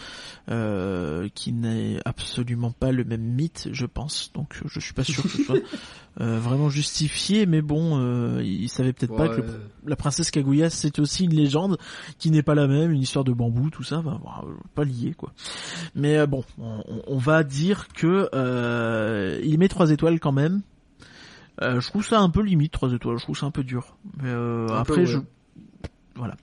[0.49, 4.32] euh, qui n'est absolument pas le même mythe je pense.
[4.34, 5.60] Donc je suis pas sûr que ce soit
[6.22, 9.41] euh, vraiment justifié, mais bon, euh, il savait peut-être pas que
[9.86, 11.78] la princesse Kaguya c'est aussi une légende
[12.20, 14.43] qui n'est pas la même, une histoire de bambou, tout ça, bah, bah,
[14.76, 15.34] pas lié quoi.
[15.95, 20.62] Mais euh, bon, on, on va dire que euh, il met trois étoiles quand même.
[21.62, 23.95] Euh, je trouve ça un peu limite trois étoiles, je trouve ça un peu dur.
[24.18, 25.06] Mais euh, peu, après ouais.
[25.06, 25.20] je
[26.16, 26.36] voilà.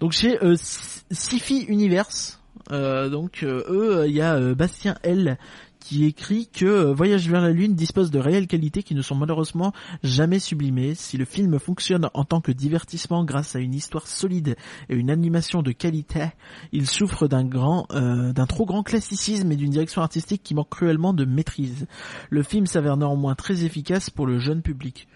[0.00, 2.40] Donc chez euh, Sifi Universe,
[2.72, 5.38] euh, donc euh, eux, il y a euh, Bastien L
[5.80, 9.14] qui écrit que euh, Voyage vers la Lune dispose de réelles qualités qui ne sont
[9.14, 9.72] malheureusement
[10.02, 10.94] jamais sublimées.
[10.94, 14.56] Si le film fonctionne en tant que divertissement grâce à une histoire solide
[14.88, 16.26] et une animation de qualité,
[16.72, 20.68] il souffre d'un grand, euh, d'un trop grand classicisme et d'une direction artistique qui manque
[20.70, 21.86] cruellement de maîtrise.
[22.28, 25.08] Le film s'avère néanmoins très efficace pour le jeune public.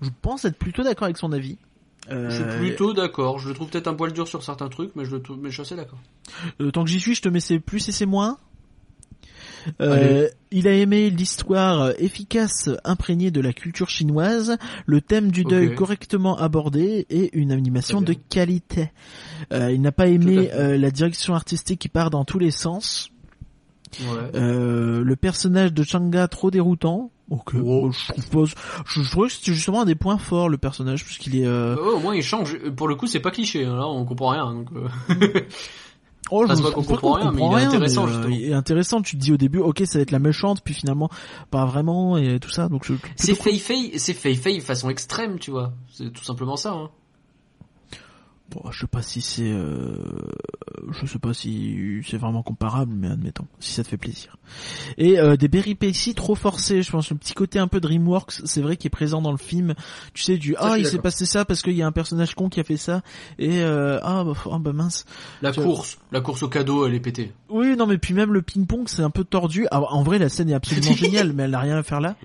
[0.00, 1.58] Je pense être plutôt d'accord avec son avis.
[2.10, 3.38] Euh, Je suis plutôt d'accord.
[3.38, 5.50] Je le trouve peut-être un poil dur sur certains trucs, mais je le trouve, mais
[5.50, 5.98] je suis assez d'accord.
[6.60, 8.38] Euh, tant que j'y suis, je te mets plus et ses moins.
[9.80, 14.56] Euh, il a aimé l'histoire efficace imprégnée de la culture chinoise,
[14.86, 18.90] le thème du deuil correctement abordé et une animation de qualité.
[19.52, 23.10] Euh, il n'a pas aimé euh, la direction artistique qui part dans tous les sens.
[24.00, 24.06] Ouais.
[24.36, 27.10] Euh, le personnage de Changa trop déroutant.
[27.28, 27.90] Ok, Oh.
[27.92, 28.52] je trouve
[28.86, 31.46] je trouvais que c'était justement un des points forts le personnage puisqu'il est.
[31.46, 32.56] euh, Ouais, au moins il change.
[32.76, 33.64] Pour le coup, c'est pas cliché.
[33.64, 33.76] hein.
[33.76, 34.52] Là, on comprend rien.
[34.52, 35.40] Donc, euh,
[36.30, 38.36] Oh, Enfin, je pas qu'on comprend rien, mais comprend il est intéressant, mais, euh, justement.
[38.36, 39.02] il est intéressant.
[39.02, 41.10] Tu te dis au début, ok, ça va être la méchante, puis finalement,
[41.50, 42.68] pas vraiment et tout ça.
[42.68, 43.34] Donc c'est.
[43.34, 45.72] Fei Fei, c'est Fei Fei façon extrême, tu vois.
[45.92, 46.72] C'est tout simplement ça.
[46.72, 46.90] Hein.
[48.50, 49.94] Bon, je sais pas si c'est, euh,
[50.90, 54.36] je sais pas si c'est vraiment comparable, mais admettons, si ça te fait plaisir.
[54.98, 58.60] Et euh, des péripéties trop forcées, je pense, le petit côté un peu DreamWorks, c'est
[58.60, 59.74] vrai qui est présent dans le film.
[60.14, 62.48] Tu sais du ah il s'est passé ça parce qu'il y a un personnage con
[62.48, 63.02] qui a fait ça
[63.38, 65.04] et euh, ah bah, ah, bah mince.
[65.42, 67.32] La Tu- course, la course au cadeau, elle est pétée.
[67.48, 69.66] Oui non mais puis même le ping pong c'est un peu tordu.
[69.70, 72.16] Ah, en vrai la scène est absolument géniale, mais elle n'a rien à faire là.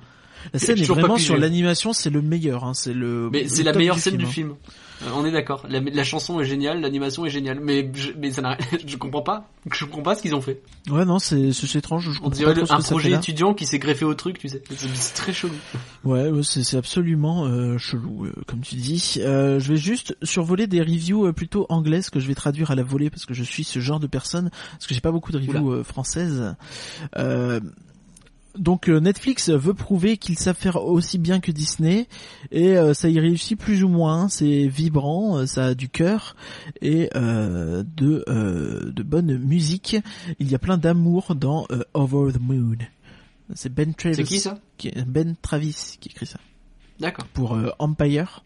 [0.53, 2.63] La scène est vraiment sur l'animation, c'est le meilleur.
[2.65, 3.29] Hein, c'est le.
[3.31, 4.55] Mais c'est la meilleure du scène film, du film.
[5.03, 5.65] Euh, on est d'accord.
[5.69, 8.95] La, la chanson est géniale, l'animation est géniale, mais je, mais ça n'a rien- je
[8.95, 9.49] comprends pas.
[9.69, 10.61] Je comprends pas ce qu'ils ont fait.
[10.89, 12.05] Ouais non c'est c'est étrange.
[12.05, 14.47] Je On comprends dirait pas trop un projet étudiant qui s'est greffé au truc, tu
[14.47, 14.63] sais.
[14.77, 15.51] C'est très chelou.
[16.05, 19.15] Ouais, c'est c'est absolument euh, chelou, euh, comme tu dis.
[19.19, 22.75] Euh, je vais juste survoler des reviews euh, plutôt anglaises que je vais traduire à
[22.75, 25.33] la volée parce que je suis ce genre de personne, parce que j'ai pas beaucoup
[25.33, 26.55] de reviews euh, françaises.
[28.57, 32.07] Donc euh, Netflix veut prouver qu'ils savent faire aussi bien que Disney
[32.51, 34.29] et euh, ça y réussit plus ou moins.
[34.29, 36.35] C'est vibrant, euh, ça a du cœur
[36.81, 38.23] et euh, de
[38.91, 39.97] de bonne musique.
[40.39, 42.77] Il y a plein d'amour dans Over the Moon.
[43.53, 44.57] C'est Ben Travis C'est qui ça?
[44.77, 46.39] qui Ben Travis qui écrit ça
[46.99, 47.25] D'accord.
[47.27, 48.43] pour Empire.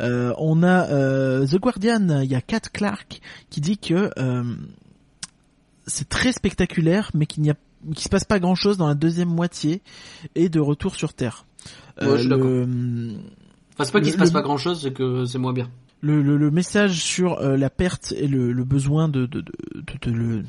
[0.00, 0.86] On a
[1.46, 4.10] The Guardian, il y a Kat Clark qui dit que
[5.86, 7.56] c'est très spectaculaire, mais qu'il n'y a
[7.94, 9.82] qu'il se passe pas grand chose dans la deuxième moitié
[10.34, 11.44] et de retour sur Terre.
[12.00, 12.46] Ouais, je suis d'accord.
[12.46, 13.14] le,
[13.74, 15.68] Enfin, c'est pas qu'il se passe le- pas grand chose, c'est que c'est moins bien.
[16.00, 19.52] le, le, le message sur euh, la perte et le, le besoin de, de, de,
[19.74, 20.44] de, de le-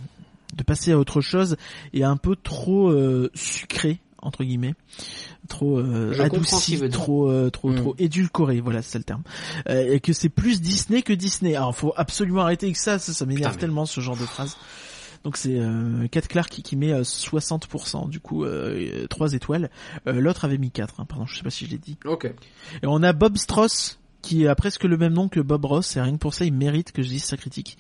[0.56, 1.58] de passer à autre chose
[1.94, 4.74] est un peu trop euh, sucré entre guillemets
[5.48, 7.76] trop euh, Je adouci trop euh, trop Mm.
[7.76, 9.22] trop édulcoré voilà c'est ça le terme
[9.70, 13.14] Euh, et que c'est plus Disney que Disney alors faut absolument arrêter avec ça ça,
[13.14, 14.58] ça m'énerve mais- tellement ce genre de phrase
[15.28, 19.70] donc c'est euh, Kat Clark qui, qui met euh, 60% du coup euh, 3 étoiles
[20.08, 22.28] Euh, l'autre avait mis 4 hein, pardon je sais pas si je l'ai dit Ok.
[22.28, 26.02] et on a Bob Strauss qui a presque le même nom que Bob Ross et
[26.02, 27.78] rien que pour ça il mérite que je dise sa critique.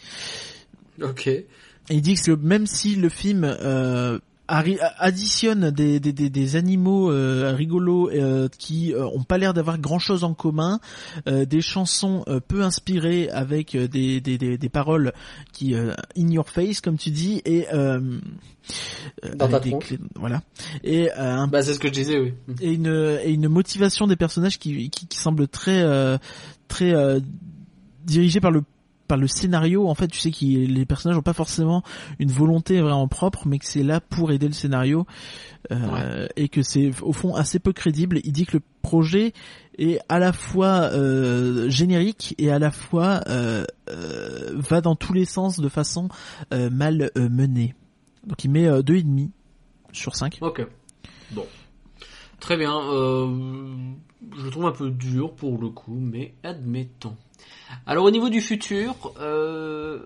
[1.01, 1.27] Ok.
[1.27, 1.45] Et
[1.89, 7.53] il dit que même si le film euh, additionne des, des, des, des animaux euh,
[7.55, 10.79] rigolos euh, qui euh, ont pas l'air d'avoir grand chose en commun,
[11.27, 15.13] euh, des chansons peu inspirées avec des, des, des, des paroles
[15.53, 17.65] qui in your face comme tu dis et
[19.35, 19.85] Dans ta des tronche.
[19.85, 20.41] clés- voilà
[20.83, 22.33] et un Bah, c'est ce que je disais, oui.
[22.61, 25.83] et une et une motivation des personnages qui qui, qui semble très
[26.67, 26.93] très
[28.05, 28.63] dirigée par le
[29.07, 31.83] par le scénario en fait tu sais que les personnages ont pas forcément
[32.19, 35.05] une volonté vraiment propre mais que c'est là pour aider le scénario
[35.71, 39.33] euh, et que c'est au fond assez peu crédible il dit que le projet
[39.77, 45.25] est à la fois euh, générique et à la fois euh, va dans tous les
[45.25, 46.09] sens de façon
[46.51, 47.75] mal menée
[48.25, 49.31] donc il met deux et demi
[49.93, 50.65] sur 5 Ok.
[51.31, 51.45] Bon.
[52.39, 52.79] Très bien.
[54.35, 57.15] Je trouve un peu dur pour le coup, mais admettons.
[57.85, 59.99] Alors au niveau du futur, euh,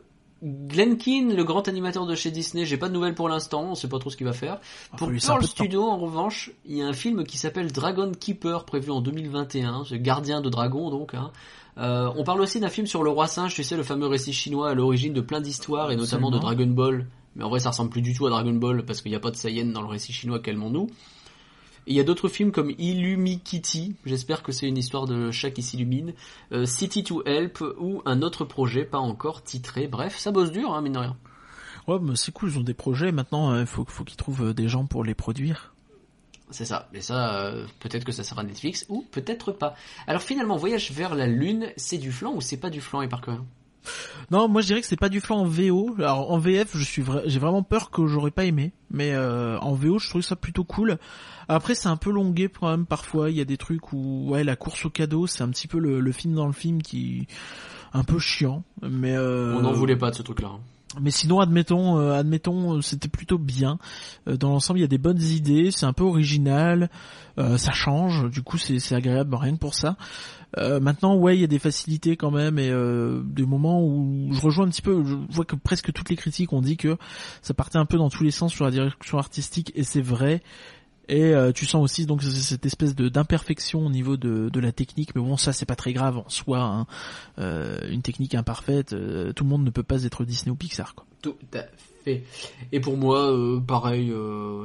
[0.44, 3.76] Glenn Keane, le grand animateur de chez Disney, j'ai pas de nouvelles pour l'instant, on
[3.76, 4.60] sait pas trop ce qu'il va faire.
[4.98, 5.44] Pour Pearl.
[5.44, 9.84] Studio, en revanche, il y a un film qui s'appelle Dragon Keeper, prévu en 2021,
[9.86, 11.14] ce gardien de dragon donc.
[11.14, 11.32] Hein.
[11.78, 14.34] Euh, on parle aussi d'un film sur le roi singe, tu sais, le fameux récit
[14.34, 16.40] chinois à l'origine de plein d'histoires, et notamment de.
[16.40, 17.08] Dragon Ball.
[17.36, 19.20] Mais en vrai, ça ressemble plus du tout à Dragon Ball, parce qu'il n'y a
[19.20, 20.88] pas de Saiyan dans le récit chinois, calmons-nous.
[21.88, 25.52] Et il y a d'autres films comme Illumikitty, j'espère que c'est une histoire de chat
[25.52, 26.14] qui s'illumine,
[26.52, 29.88] euh, City to Help, ou un autre projet pas encore titré.
[29.88, 31.18] Bref, ça bosse dur, hein, mine de rien.
[31.88, 33.12] Ouais, mais c'est cool, ils ont des projets.
[33.12, 35.74] Maintenant, il faut, faut qu'ils trouvent euh, des gens pour les produire.
[36.52, 36.90] C'est ça.
[36.94, 39.74] Mais ça, euh, peut-être que ça sera Netflix ou peut-être pas.
[40.06, 43.08] Alors finalement, Voyage vers la Lune, c'est du flan ou c'est pas du flan et
[43.08, 43.44] par cœur
[44.32, 45.96] Non, moi je dirais que c'est pas du flan en VO.
[45.98, 49.58] Alors en VF, je suis vra- j'ai vraiment peur que j'aurais pas aimé, mais euh,
[49.60, 50.98] en VO, je trouve ça plutôt cool.
[51.56, 53.30] Après, c'est un peu longué quand même parfois.
[53.30, 55.80] Il y a des trucs où ouais, la course au cadeau, c'est un petit peu
[55.80, 57.28] le, le film dans le film qui
[57.94, 60.48] un peu chiant, mais euh, On n'en voulait pas de ce truc-là.
[60.48, 60.60] hein.
[61.02, 63.80] Mais sinon, admettons, euh, admettons, c'était plutôt bien.
[64.28, 66.90] Euh, dans l'ensemble, il y a des bonnes idées, c'est un peu original,
[67.38, 69.96] euh, ça change, du coup, c'est c'est agréable rien que pour ça.
[70.58, 74.30] Euh, maintenant, ouais, il y a des facilités quand même et euh, des moments où
[74.34, 75.02] je rejoins un petit peu.
[75.06, 76.98] Je vois que presque toutes les critiques ont dit que
[77.42, 80.42] ça partait un peu dans tous les sens sur la direction artistique et c'est vrai.
[81.12, 84.72] Et euh, tu sens aussi donc cette espèce de d'imperfection au niveau de, de la
[84.72, 86.60] technique, mais bon ça c'est pas très grave en soi.
[86.60, 86.88] hein.
[87.38, 90.96] Euh, une technique imparfaite, euh, tout le monde ne peut pas être Disney ou Pixar.
[90.96, 91.06] Quoi.
[91.22, 91.64] Tout à
[92.04, 92.24] fait.
[92.72, 93.32] Et pour moi,
[93.68, 94.12] pareil,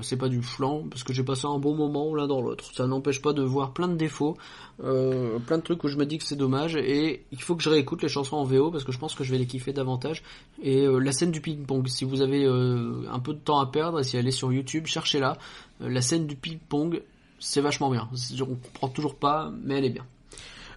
[0.01, 2.65] c'est pas du flan, parce que j'ai passé un bon moment l'un dans l'autre.
[2.73, 4.39] Ça n'empêche pas de voir plein de défauts,
[4.79, 7.69] plein de trucs où je me dis que c'est dommage, et il faut que je
[7.69, 10.23] réécoute les chansons en VO, parce que je pense que je vais les kiffer davantage.
[10.63, 14.05] Et la scène du ping-pong, si vous avez un peu de temps à perdre, et
[14.05, 15.37] si elle est sur YouTube, cherchez-la.
[15.83, 17.03] Euh, la scène du ping-pong,
[17.39, 18.09] c'est vachement bien.
[18.41, 20.05] On comprend toujours pas, mais elle est bien.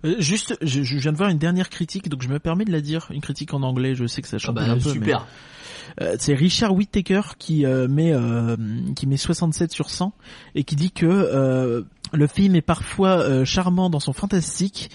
[0.05, 2.71] Euh, juste, je, je viens de voir une dernière critique, donc je me permets de
[2.71, 3.95] la dire, une critique en anglais.
[3.95, 5.13] Je sais que ça Ah change bah, un peu, mais-.
[6.01, 8.13] Euh, c'est Richard Whittaker qui euh, met
[8.95, 10.13] qui met 67 sur 100
[10.55, 11.83] et qui dit que
[12.13, 14.89] le film est parfois charmant dans son fantastique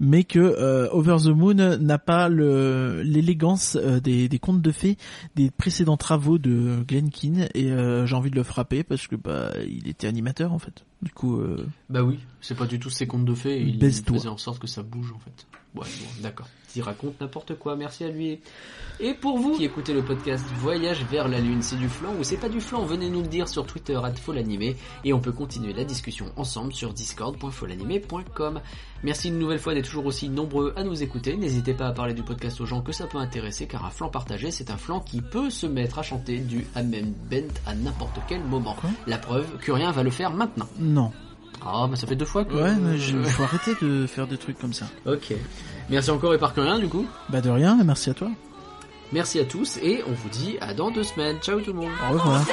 [0.00, 4.72] mais que euh, Over the Moon n'a pas le l'élégance euh, des, des contes de
[4.72, 4.96] fées
[5.36, 9.16] des précédents travaux de Glenn Keane et euh, j'ai envie de le frapper parce que
[9.16, 10.84] bah il était animateur en fait.
[11.02, 14.16] Du coup euh, Bah oui, c'est pas du tout ses contes de fées, il Baise-toi.
[14.16, 15.46] faisait en sorte que ça bouge en fait.
[15.74, 16.48] Ouais, bon, d'accord.
[16.76, 18.40] Il raconte n'importe quoi, merci à lui.
[19.00, 22.24] Et pour vous qui écoutez le podcast Voyage vers la Lune, c'est du flan ou
[22.24, 25.72] c'est pas du flan, venez nous le dire sur Twitter @folanimé et on peut continuer
[25.72, 28.60] la discussion ensemble sur discord.folanimé.com.
[29.02, 31.36] Merci une nouvelle fois d'être toujours aussi nombreux à nous écouter.
[31.36, 34.08] N'hésitez pas à parler du podcast aux gens que ça peut intéresser car un flan
[34.08, 38.18] partagé, c'est un flan qui peut se mettre à chanter du Amen Bent à n'importe
[38.28, 38.74] quel moment.
[38.80, 38.90] Quoi?
[39.06, 40.68] La preuve, que rien va le faire maintenant.
[40.78, 41.12] non.
[41.64, 42.54] Ah, mais ça fait deux fois que...
[42.54, 44.86] Ouais, mais je, faut arrêter de faire des trucs comme ça.
[45.06, 45.34] Ok.
[45.90, 47.06] Merci encore et par que rien du coup.
[47.28, 48.30] Bah de rien, merci à toi.
[49.12, 51.38] Merci à tous et on vous dit à dans deux semaines.
[51.40, 51.92] Ciao tout le monde.
[52.08, 52.44] Au revoir.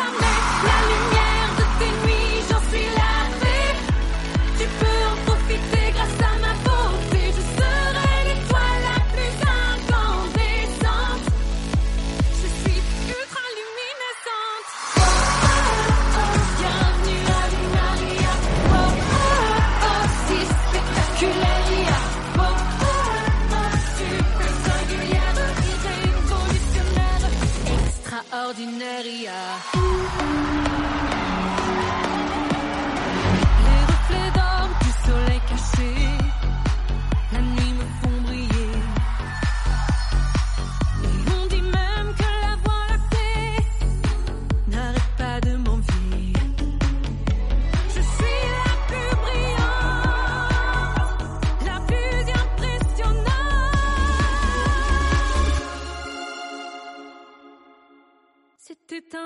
[28.62, 29.71] ordinaria.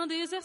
[0.05, 0.43] Un désert